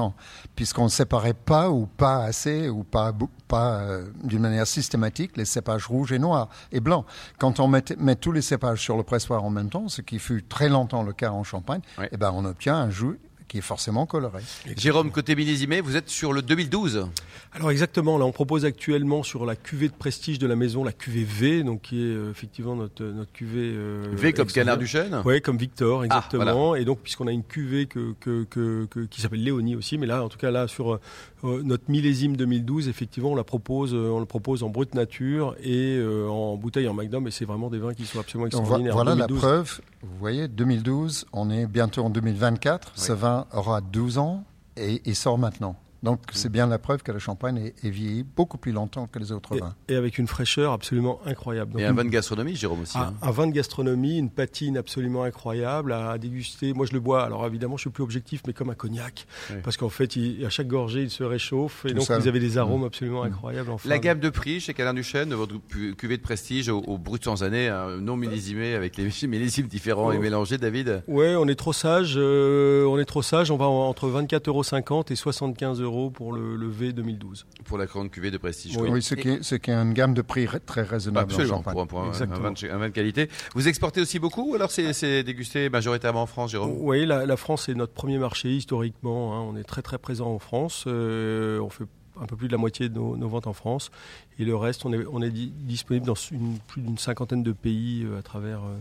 puisqu'on 0.57 0.85
ne 0.85 0.89
séparait 0.89 1.35
pas 1.35 1.71
ou 1.71 1.87
pas 1.87 2.25
assez 2.25 2.69
ou 2.69 2.85
pas, 2.85 3.13
pas 3.49 3.81
euh, 3.81 4.07
d'une 4.23 4.43
manière 4.43 4.67
systématique 4.67 5.37
les 5.37 5.45
cépages 5.45 5.87
rouges 5.87 6.13
et 6.13 6.19
noirs 6.19 6.49
et 6.73 6.81
blancs. 6.81 7.05
Quand 7.39 7.61
on 7.61 7.69
met, 7.69 7.85
met 7.99 8.17
tous 8.17 8.33
les 8.33 8.43
cépages 8.43 8.81
sur 8.81 8.97
le 8.97 9.03
pressoir 9.03 9.45
en 9.45 9.51
même 9.51 9.71
temps, 9.71 9.89
ce 9.89 10.03
qui 10.03 10.19
fut 10.19 10.43
très 10.43 10.69
longtemps 10.69 11.03
le 11.03 11.13
cas 11.13 11.31
en 11.31 11.45
Champagne, 11.45 11.81
Ouais. 11.99 12.09
eh 12.13 12.17
ben 12.17 12.33
on 12.35 12.45
obtient 12.45 12.77
un 12.77 12.91
jus 12.91 13.19
qui 13.49 13.59
est 13.59 13.63
forcément 13.63 14.07
coloré. 14.07 14.43
Jérôme, 14.77 15.11
côté 15.11 15.35
millésimé, 15.37 15.81
vous 15.81 15.97
êtes 15.97 16.09
sur 16.09 16.33
le 16.33 16.43
2012. 16.43 17.07
Alors 17.53 17.71
exactement, 17.71 18.19
là 18.19 18.25
on 18.25 18.33
propose 18.33 18.65
actuellement 18.65 19.23
sur 19.23 19.47
la 19.47 19.55
cuvée 19.55 19.89
de 19.89 19.95
prestige 19.95 20.39
de 20.39 20.47
la 20.47 20.57
maison, 20.57 20.83
la 20.83 20.93
cuvée 20.93 21.25
V, 21.25 21.63
donc 21.63 21.83
qui 21.83 22.01
est 22.03 22.07
euh, 22.15 22.31
effectivement 22.31 22.75
notre 22.75 23.05
notre 23.05 23.31
cuvée 23.33 23.73
euh, 23.75 24.03
V 24.13 24.33
comme 24.33 24.49
canard 24.49 24.77
du 24.79 24.87
chêne 24.89 25.23
Oui, 25.25 25.41
comme 25.41 25.57
Victor, 25.57 26.05
exactement. 26.05 26.43
Ah, 26.47 26.53
voilà. 26.53 26.81
Et 26.81 26.85
donc, 26.85 27.01
puisqu'on 27.01 27.27
a 27.29 27.33
une 27.33 27.45
cuvée 27.45 27.87
que, 27.87 28.15
que, 28.19 28.45
que, 28.45 28.87
que- 28.91 29.01
qui 29.07 29.21
s'appelle 29.21 29.45
Léonie 29.45 29.77
aussi, 29.77 29.99
mais 29.99 30.07
là, 30.07 30.25
en 30.25 30.29
tout 30.29 30.39
cas, 30.39 30.51
là, 30.51 30.67
sur 30.67 30.99
euh, 31.45 31.63
notre 31.63 31.91
millésime 31.91 32.37
2012, 32.37 32.89
effectivement, 32.89 33.33
on 33.33 33.35
la 33.35 33.45
propose, 33.45 33.93
euh, 33.93 34.11
on 34.11 34.21
le 34.21 34.27
propose 34.27 34.63
en 34.63 34.71
brute 34.71 34.95
nature 34.95 35.55
et 35.63 35.97
euh, 35.97 36.27
en 36.29 36.57
bouteille 36.57 36.89
en 36.89 36.95
magnum, 36.95 37.27
et 37.29 37.31
c'est 37.31 37.45
vraiment 37.45 37.69
des 37.71 37.79
vins 37.79 37.93
qui 37.95 38.07
sont 38.07 38.19
absolument 38.21 38.47
extraordinaires. 38.47 38.95
voilà 38.95 39.15
la 39.15 39.27
2012, 39.27 39.39
preuve. 39.39 39.81
Vous 40.03 40.17
voyez, 40.19 40.49
2012, 40.49 41.27
on 41.33 41.51
est 41.51 41.67
bientôt 41.67 42.03
en 42.03 42.11
2024. 42.11 42.93
Ce 42.95 43.13
vin 43.13 43.47
aura 43.53 43.81
12 43.81 44.19
ans 44.19 44.45
et 44.77 45.15
sort 45.15 45.39
maintenant. 45.39 45.77
Donc 46.05 46.21
c'est 46.33 46.53
bien 46.53 46.67
la 46.67 46.79
preuve 46.79 47.03
que 47.03 47.11
le 47.13 47.19
champagne 47.19 47.57
est, 47.57 47.75
est 47.85 47.91
vieilli 47.91 48.23
beaucoup 48.25 48.59
plus 48.59 48.73
longtemps 48.73 49.07
que 49.07 49.19
les 49.19 49.33
autres 49.33 49.57
Et, 49.57 49.61
vins. 49.61 49.75
et 49.89 49.97
avec 49.97 50.19
une 50.19 50.27
fraîcheur 50.29 50.73
absolument 50.73 51.19
incroyable. 51.27 51.73
Donc, 51.73 51.81
Et 51.81 51.85
un 51.87 51.91
une- 51.91 51.97
vin 51.97 52.05
de 52.05 52.11
gastronomie, 52.11 52.55
Jérôme 52.55 52.83
aussi. 52.83 52.97
un, 52.99 53.03
hein. 53.03 53.15
un 53.23 53.31
vin 53.31 53.47
de 53.47 53.53
gastronomie, 53.53 54.19
une 54.19 54.31
patine 54.31 54.77
absolument 54.77 55.25
incroyable 55.25 55.93
à, 55.93 56.11
à 56.11 56.19
déguster. 56.19 56.75
Moi, 56.75 56.85
je 56.87 56.93
le 56.93 57.01
bois. 57.01 57.25
Alors 57.25 57.47
évidemment, 57.47 57.77
je 57.79 57.83
suis 57.83 57.91
plus 57.91 58.03
objectif, 58.05 58.43
mais 58.47 58.53
comme 58.53 58.69
un 58.71 58.75
cognac, 58.75 59.27
Oui. 59.51 59.57
parce 59.65 59.77
qu'en 59.79 59.89
fait, 59.89 60.15
il- 60.17 60.45
à 60.45 60.51
chaque 60.51 60.69
gorgée, 60.69 61.03
il 61.03 61.11
se 61.11 61.25
réchauffe, 61.25 61.87
et 61.87 61.89
Tout 61.89 61.95
donc 61.95 62.11
vous 62.11 62.29
avez 62.29 62.39
des 62.41 62.59
arômes 62.59 62.85
absolument 62.85 63.23
incroyables. 63.23 63.71
En 63.71 63.79
fin 63.79 63.89
La 63.89 63.99
gamme 63.99 64.21
de 64.21 64.29
prix 64.29 64.61
chez 64.61 64.75
Canard 64.75 64.93
du 64.95 65.03
Chêne, 65.03 65.33
votre 65.33 65.55
cuvée 65.97 66.19
de 66.19 66.23
prestige 66.23 66.69
au, 66.69 66.81
au 66.81 66.99
brut 66.99 67.25
sans 67.25 67.43
année, 67.43 67.69
hein, 67.69 67.97
non 68.01 68.17
millésimé, 68.17 68.75
avec 68.75 68.99
les 68.99 69.05
millésimes 69.27 69.69
différents 69.69 70.13
et 70.13 70.19
Oh. 70.19 70.21
mélangés, 70.21 70.59
David 70.59 71.03
Ouais, 71.09 71.35
on 71.37 71.49
est 71.49 71.55
trop 71.55 71.73
sage. 71.73 72.15
euh, 72.19 72.85
on 72.87 72.99
est 72.99 73.05
trop 73.07 73.23
sage. 73.23 73.51
On 73.51 73.57
va 73.57 73.65
en- 73.67 73.89
entre 73.89 74.09
24,50 74.09 74.49
euros 74.91 75.05
et 75.11 75.17
75 75.17 75.81
euros 75.81 75.94
pour 76.11 76.33
le, 76.33 76.57
le 76.57 76.69
V 76.69 76.93
2012. 76.93 77.47
pour 77.65 77.79
la 77.79 77.87
grande 77.87 78.11
cuvée 78.11 78.31
de 78.31 78.39
prestige. 78.39 78.77
Oui, 78.77 79.03
ce, 79.03 79.15
qui 79.15 79.29
est, 79.29 79.43
ce 79.43 79.55
qui 79.55 79.71
est 79.71 79.75
une 79.75 79.93
gamme 79.95 80.15
de 80.15 80.23
prix 80.23 80.47
très 80.67 80.83
raisonnable 80.83 81.33
en 81.33 81.35
Absolument, 81.35 81.63
pour, 81.63 81.81
un- 81.81 81.87
pour 81.87 82.01
un, 82.01 82.05
un 82.05 82.09
Exactement. 82.09 82.41
vin 82.41 82.53
de, 82.53 82.71
un 82.71 82.79
vin 82.79 82.89
de 82.89 82.93
qualité. 82.95 83.29
Vous 83.55 83.69
exportez 83.69 84.01
aussi 84.01 84.19
beaucoup 84.19 84.51
ou 84.51 84.55
alors 84.55 84.71
c'est 84.71 84.93
c'est 84.93 85.23
dégusté 85.23 85.69
majoritairement 85.71 86.23
en 86.23 86.27
France, 86.27 86.51
Jérôme? 86.51 86.75
Oui, 86.81 87.07
la, 87.07 87.27
la 87.27 87.37
France 87.37 87.69
est 87.69 87.75
notre 87.75 87.93
premier 87.93 88.19
marché 88.19 88.55
historiquement. 88.55 89.35
hein. 89.37 89.41
On 89.51 89.57
est 89.57 89.65
très 89.65 89.83
très 89.83 89.99
présent 89.99 90.29
en 90.33 90.39
France. 90.39 90.85
Euh, 90.87 91.59
on 91.61 91.69
fait 91.71 91.85
un 92.21 92.27
peu 92.27 92.37
plus 92.37 92.47
de 92.47 92.53
la 92.53 92.59
moitié 92.59 92.89
de 92.89 92.95
nos, 92.95 93.17
nos 93.17 93.29
ventes 93.29 93.49
en 93.49 93.53
France. 93.53 93.91
Et 94.39 94.45
le 94.45 94.55
reste, 94.55 94.85
on 94.87 94.93
est, 94.93 95.05
on 95.11 95.21
est 95.21 95.31
di- 95.31 95.51
disponible 95.51 96.07
dans 96.07 96.15
une- 96.15 96.59
plus 96.69 96.81
d'une 96.81 96.97
cinquantaine 96.99 97.43
de 97.43 97.51
pays 97.51 98.05
euh, 98.05 98.19
à 98.19 98.23
travers, 98.23 98.61
euh, 98.61 98.77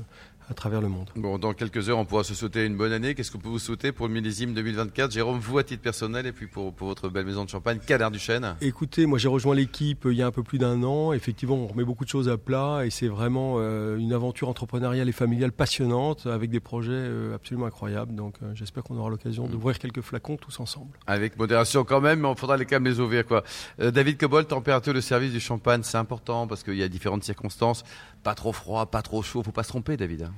à 0.50 0.54
travers 0.54 0.82
le 0.82 0.90
monde. 0.90 1.10
Bon, 1.16 1.38
dans 1.38 1.54
quelques 1.54 1.90
heures, 1.90 1.98
on 1.98 2.06
pourra 2.06 2.24
se 2.24 2.34
souhaiter 2.34 2.66
une 2.66 2.78
bonne 2.78 2.92
année. 2.92 3.16
Qu'est-ce 3.16 3.32
qu'on 3.32 3.40
peut 3.40 3.50
vous 3.50 3.60
souhaiter 3.60 3.92
pour 3.92 4.08
le 4.08 4.14
millésime 4.14 4.54
2024 4.54 5.12
Jérôme, 5.12 5.40
vous 5.40 5.58
à 5.58 5.64
titre 5.64 5.82
personnel 5.82 6.26
et 6.26 6.32
puis 6.32 6.48
pour, 6.48 6.74
pour 6.74 6.88
votre 6.88 7.10
belle 7.10 7.26
maison 7.26 7.46
de 7.46 7.50
champagne, 7.50 7.80
Canard 7.86 8.12
du 8.12 8.20
Chêne. 8.20 8.56
Écoutez, 8.62 9.06
moi 9.06 9.18
j'ai 9.20 9.28
rejoint 9.28 9.56
l'équipe 9.56 10.06
euh, 10.06 10.14
il 10.14 10.18
y 10.18 10.22
a 10.22 10.28
un 10.28 10.32
peu 10.32 10.44
plus 10.44 10.58
d'un 10.58 10.84
an. 10.84 11.14
Effectivement, 11.14 11.56
on 11.56 11.68
remet 11.68 11.84
beaucoup 11.84 12.06
de 12.06 12.10
choses 12.10 12.30
à 12.30 12.38
plat 12.38 12.86
et 12.86 12.90
c'est 12.90 13.08
vraiment 13.08 13.56
euh, 13.58 13.98
une 13.98 14.14
aventure 14.14 14.50
entrepreneuriale 14.50 15.10
et 15.10 15.14
familiale 15.14 15.52
passionnante 15.52 16.28
avec 16.28 16.50
des 16.50 16.60
projets 16.60 16.92
euh, 16.94 17.36
absolument 17.36 17.66
incroyables. 17.66 18.16
Donc 18.16 18.36
euh, 18.42 18.52
j'espère 18.54 18.84
qu'on 18.84 18.98
aura 18.98 19.10
l'occasion 19.10 19.48
d'ouvrir 19.48 19.80
quelques 19.80 20.02
flacons 20.02 20.38
tous 20.38 20.60
ensemble. 20.60 20.98
Avec 21.08 21.38
modération 21.38 21.84
quand 21.84 22.02
même, 22.02 22.22
mais 22.22 22.28
on 22.28 22.36
faudra 22.36 22.58
les 22.58 22.66
quand 22.66 22.76
même 22.76 22.86
les 22.86 23.00
ouvrir. 23.00 23.26
Quoi. 23.26 23.44
David 23.80 24.18
Cobol, 24.18 24.46
température 24.46 24.94
de 24.94 25.02
service 25.02 25.32
du 25.32 25.40
champagne, 25.40 25.82
c'est 25.84 25.98
important 25.98 26.48
parce 26.48 26.64
qu'il 26.64 26.76
y 26.76 26.84
a 26.84 26.88
différentes 26.88 27.24
circonstances. 27.24 27.84
Pas 28.24 28.36
trop 28.36 28.54
froid, 28.54 28.86
pas 28.86 29.02
trop 29.02 29.22
chaud. 29.22 29.44
Faut 29.44 29.52
pas 29.52 29.64
se 29.64 29.70
tromper, 29.70 29.98
David. 29.98 30.30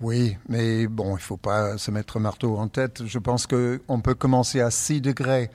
Oui, 0.00 0.36
mais 0.48 0.88
bon, 0.88 1.10
il 1.10 1.20
ne 1.20 1.26
faut 1.26 1.36
pas 1.36 1.78
se 1.78 1.90
mettre 1.90 2.18
marteau 2.18 2.56
en 2.56 2.68
tête. 2.68 3.06
Je 3.06 3.18
pense 3.18 3.46
qu'on 3.46 4.00
peut 4.02 4.14
commencer 4.14 4.60
à 4.60 4.70
6 4.70 5.00
degrés 5.00 5.50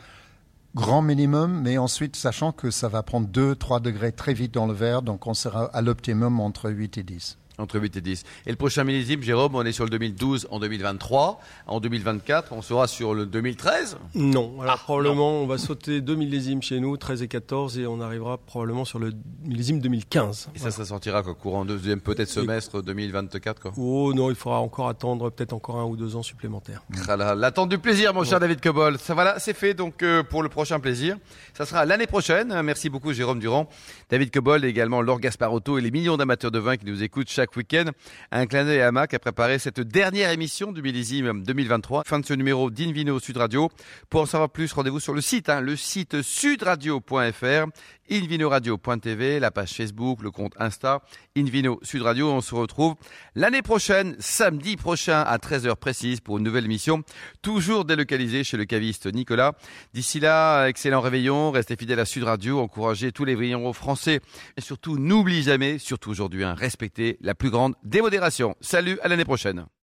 grand 0.73 1.01
minimum, 1.01 1.61
mais 1.63 1.77
ensuite, 1.77 2.15
sachant 2.15 2.51
que 2.51 2.71
ça 2.71 2.87
va 2.87 3.03
prendre 3.03 3.27
2-3 3.27 3.81
degrés 3.81 4.11
très 4.11 4.33
vite 4.33 4.53
dans 4.53 4.67
le 4.67 4.73
verre, 4.73 5.01
donc 5.01 5.27
on 5.27 5.33
sera 5.33 5.65
à 5.65 5.81
l'optimum 5.81 6.39
entre 6.39 6.69
8 6.69 6.97
et 6.99 7.03
10. 7.03 7.37
Entre 7.57 7.79
8 7.79 7.97
et 7.97 8.01
10. 8.01 8.23
Et 8.45 8.49
le 8.51 8.55
prochain 8.55 8.83
millésime, 8.83 9.23
Jérôme, 9.23 9.55
on 9.55 9.63
est 9.65 9.71
sur 9.71 9.83
le 9.83 9.89
2012 9.89 10.47
en 10.51 10.59
2023. 10.59 11.39
En 11.65 11.79
2024, 11.79 12.53
on 12.53 12.61
sera 12.61 12.87
sur 12.87 13.13
le 13.13 13.25
2013 13.25 13.97
Non. 14.15 14.61
Alors 14.61 14.79
probablement, 14.79 15.41
on 15.41 15.47
va 15.47 15.57
sauter 15.57 16.01
deux 16.01 16.15
millésimes 16.15 16.61
chez 16.61 16.79
nous, 16.79 16.97
13 16.97 17.23
et 17.23 17.27
14, 17.27 17.79
et 17.79 17.87
on 17.87 17.99
arrivera 17.99 18.37
probablement 18.37 18.85
sur 18.85 18.99
le 18.99 19.11
millésime 19.43 19.79
2015. 19.79 20.49
Et 20.55 20.59
ça, 20.59 20.71
ça 20.71 20.85
sortira 20.85 21.23
quoi, 21.23 21.33
courant 21.33 21.65
deuxième 21.65 21.99
peut-être 21.99 22.29
semestre 22.29 22.81
2024 22.83 23.59
quoi. 23.61 23.71
Oh 23.77 24.13
non, 24.13 24.29
il 24.29 24.35
faudra 24.35 24.59
encore 24.59 24.87
attendre 24.87 25.29
peut-être 25.29 25.53
encore 25.53 25.77
un 25.77 25.85
ou 25.85 25.95
deux 25.95 26.15
ans 26.15 26.23
supplémentaires. 26.23 26.83
Ah 27.07 27.15
L'attente 27.35 27.69
du 27.69 27.77
plaisir, 27.79 28.13
mon 28.13 28.23
cher 28.23 28.39
David 28.39 28.61
Cobol. 28.61 28.97
Ça 28.99 29.13
voilà, 29.13 29.39
c'est 29.39 29.53
fait 29.55 29.73
donc 29.73 30.03
euh, 30.03 30.23
pour 30.23 30.43
le 30.43 30.49
prochain 30.49 30.79
plaisir. 30.79 31.17
Ça 31.55 31.65
sera 31.65 31.85
l'année 31.85 32.07
prochaine. 32.07 32.61
Merci 32.61 32.89
beaucoup 32.89 33.13
Jérôme 33.13 33.39
Durand, 33.39 33.67
David 34.09 34.31
Cobol 34.31 34.63
également 34.65 35.01
Laure 35.01 35.19
Gasparotto 35.19 35.77
et 35.77 35.81
les 35.81 35.91
millions 35.91 36.17
d'amateurs 36.17 36.51
de 36.51 36.59
vin 36.59 36.77
qui 36.77 36.85
nous 36.85 37.03
écoutent 37.03 37.29
chaque 37.29 37.46
week-end. 37.55 37.85
Un 38.31 38.45
clin 38.45 38.65
d'œil 38.65 38.81
à 38.81 38.91
Mac 38.91 39.13
a 39.13 39.19
préparé 39.19 39.59
cette 39.59 39.79
dernière 39.79 40.31
émission 40.31 40.71
du 40.71 40.81
millésime 40.81 41.43
2023. 41.43 42.03
Fin 42.05 42.19
de 42.19 42.25
ce 42.25 42.33
numéro 42.33 42.69
d'Invino 42.69 43.19
Sud 43.19 43.37
Radio. 43.37 43.69
Pour 44.09 44.21
en 44.21 44.25
savoir 44.25 44.49
plus, 44.49 44.73
rendez-vous 44.73 44.99
sur 44.99 45.13
le 45.13 45.21
site, 45.21 45.49
hein, 45.49 45.61
le 45.61 45.75
site 45.75 46.21
sudradio.fr, 46.21 47.67
invinoradio.tv, 48.09 49.39
la 49.39 49.51
page 49.51 49.73
Facebook, 49.73 50.21
le 50.21 50.31
compte 50.31 50.53
Insta, 50.57 51.01
Invino 51.37 51.79
Sud 51.83 52.01
Radio. 52.01 52.31
On 52.31 52.41
se 52.41 52.55
retrouve 52.55 52.95
l'année 53.35 53.61
prochaine, 53.61 54.15
samedi 54.19 54.75
prochain 54.75 55.21
à 55.21 55.37
13h 55.37 55.75
précise 55.75 56.19
pour 56.19 56.39
une 56.39 56.43
nouvelle 56.43 56.65
émission, 56.65 57.03
toujours 57.41 57.85
délocalisée 57.85 58.43
chez 58.43 58.57
le 58.57 58.65
caviste 58.65 59.05
Nicolas. 59.13 59.53
D'ici 59.93 60.19
là, 60.19 60.65
excellent 60.65 61.01
réveillon, 61.01 61.51
restez 61.51 61.75
fidèles 61.75 61.99
à 61.99 62.05
Sud 62.05 62.23
Radio, 62.23 62.59
encouragez 62.59 63.11
tous 63.11 63.25
les 63.25 63.35
vignerons 63.35 63.73
français 63.73 64.21
et 64.57 64.61
surtout 64.61 64.97
n'oubliez 64.97 65.43
jamais, 65.43 65.77
surtout 65.77 66.09
aujourd'hui, 66.09 66.43
hein, 66.43 66.55
respectez 66.57 67.17
la 67.21 67.35
plus 67.35 67.51
grande 67.51 67.75
démodération. 67.83 68.55
Salut, 68.61 68.99
à 69.03 69.07
l'année 69.07 69.25
prochaine. 69.25 69.67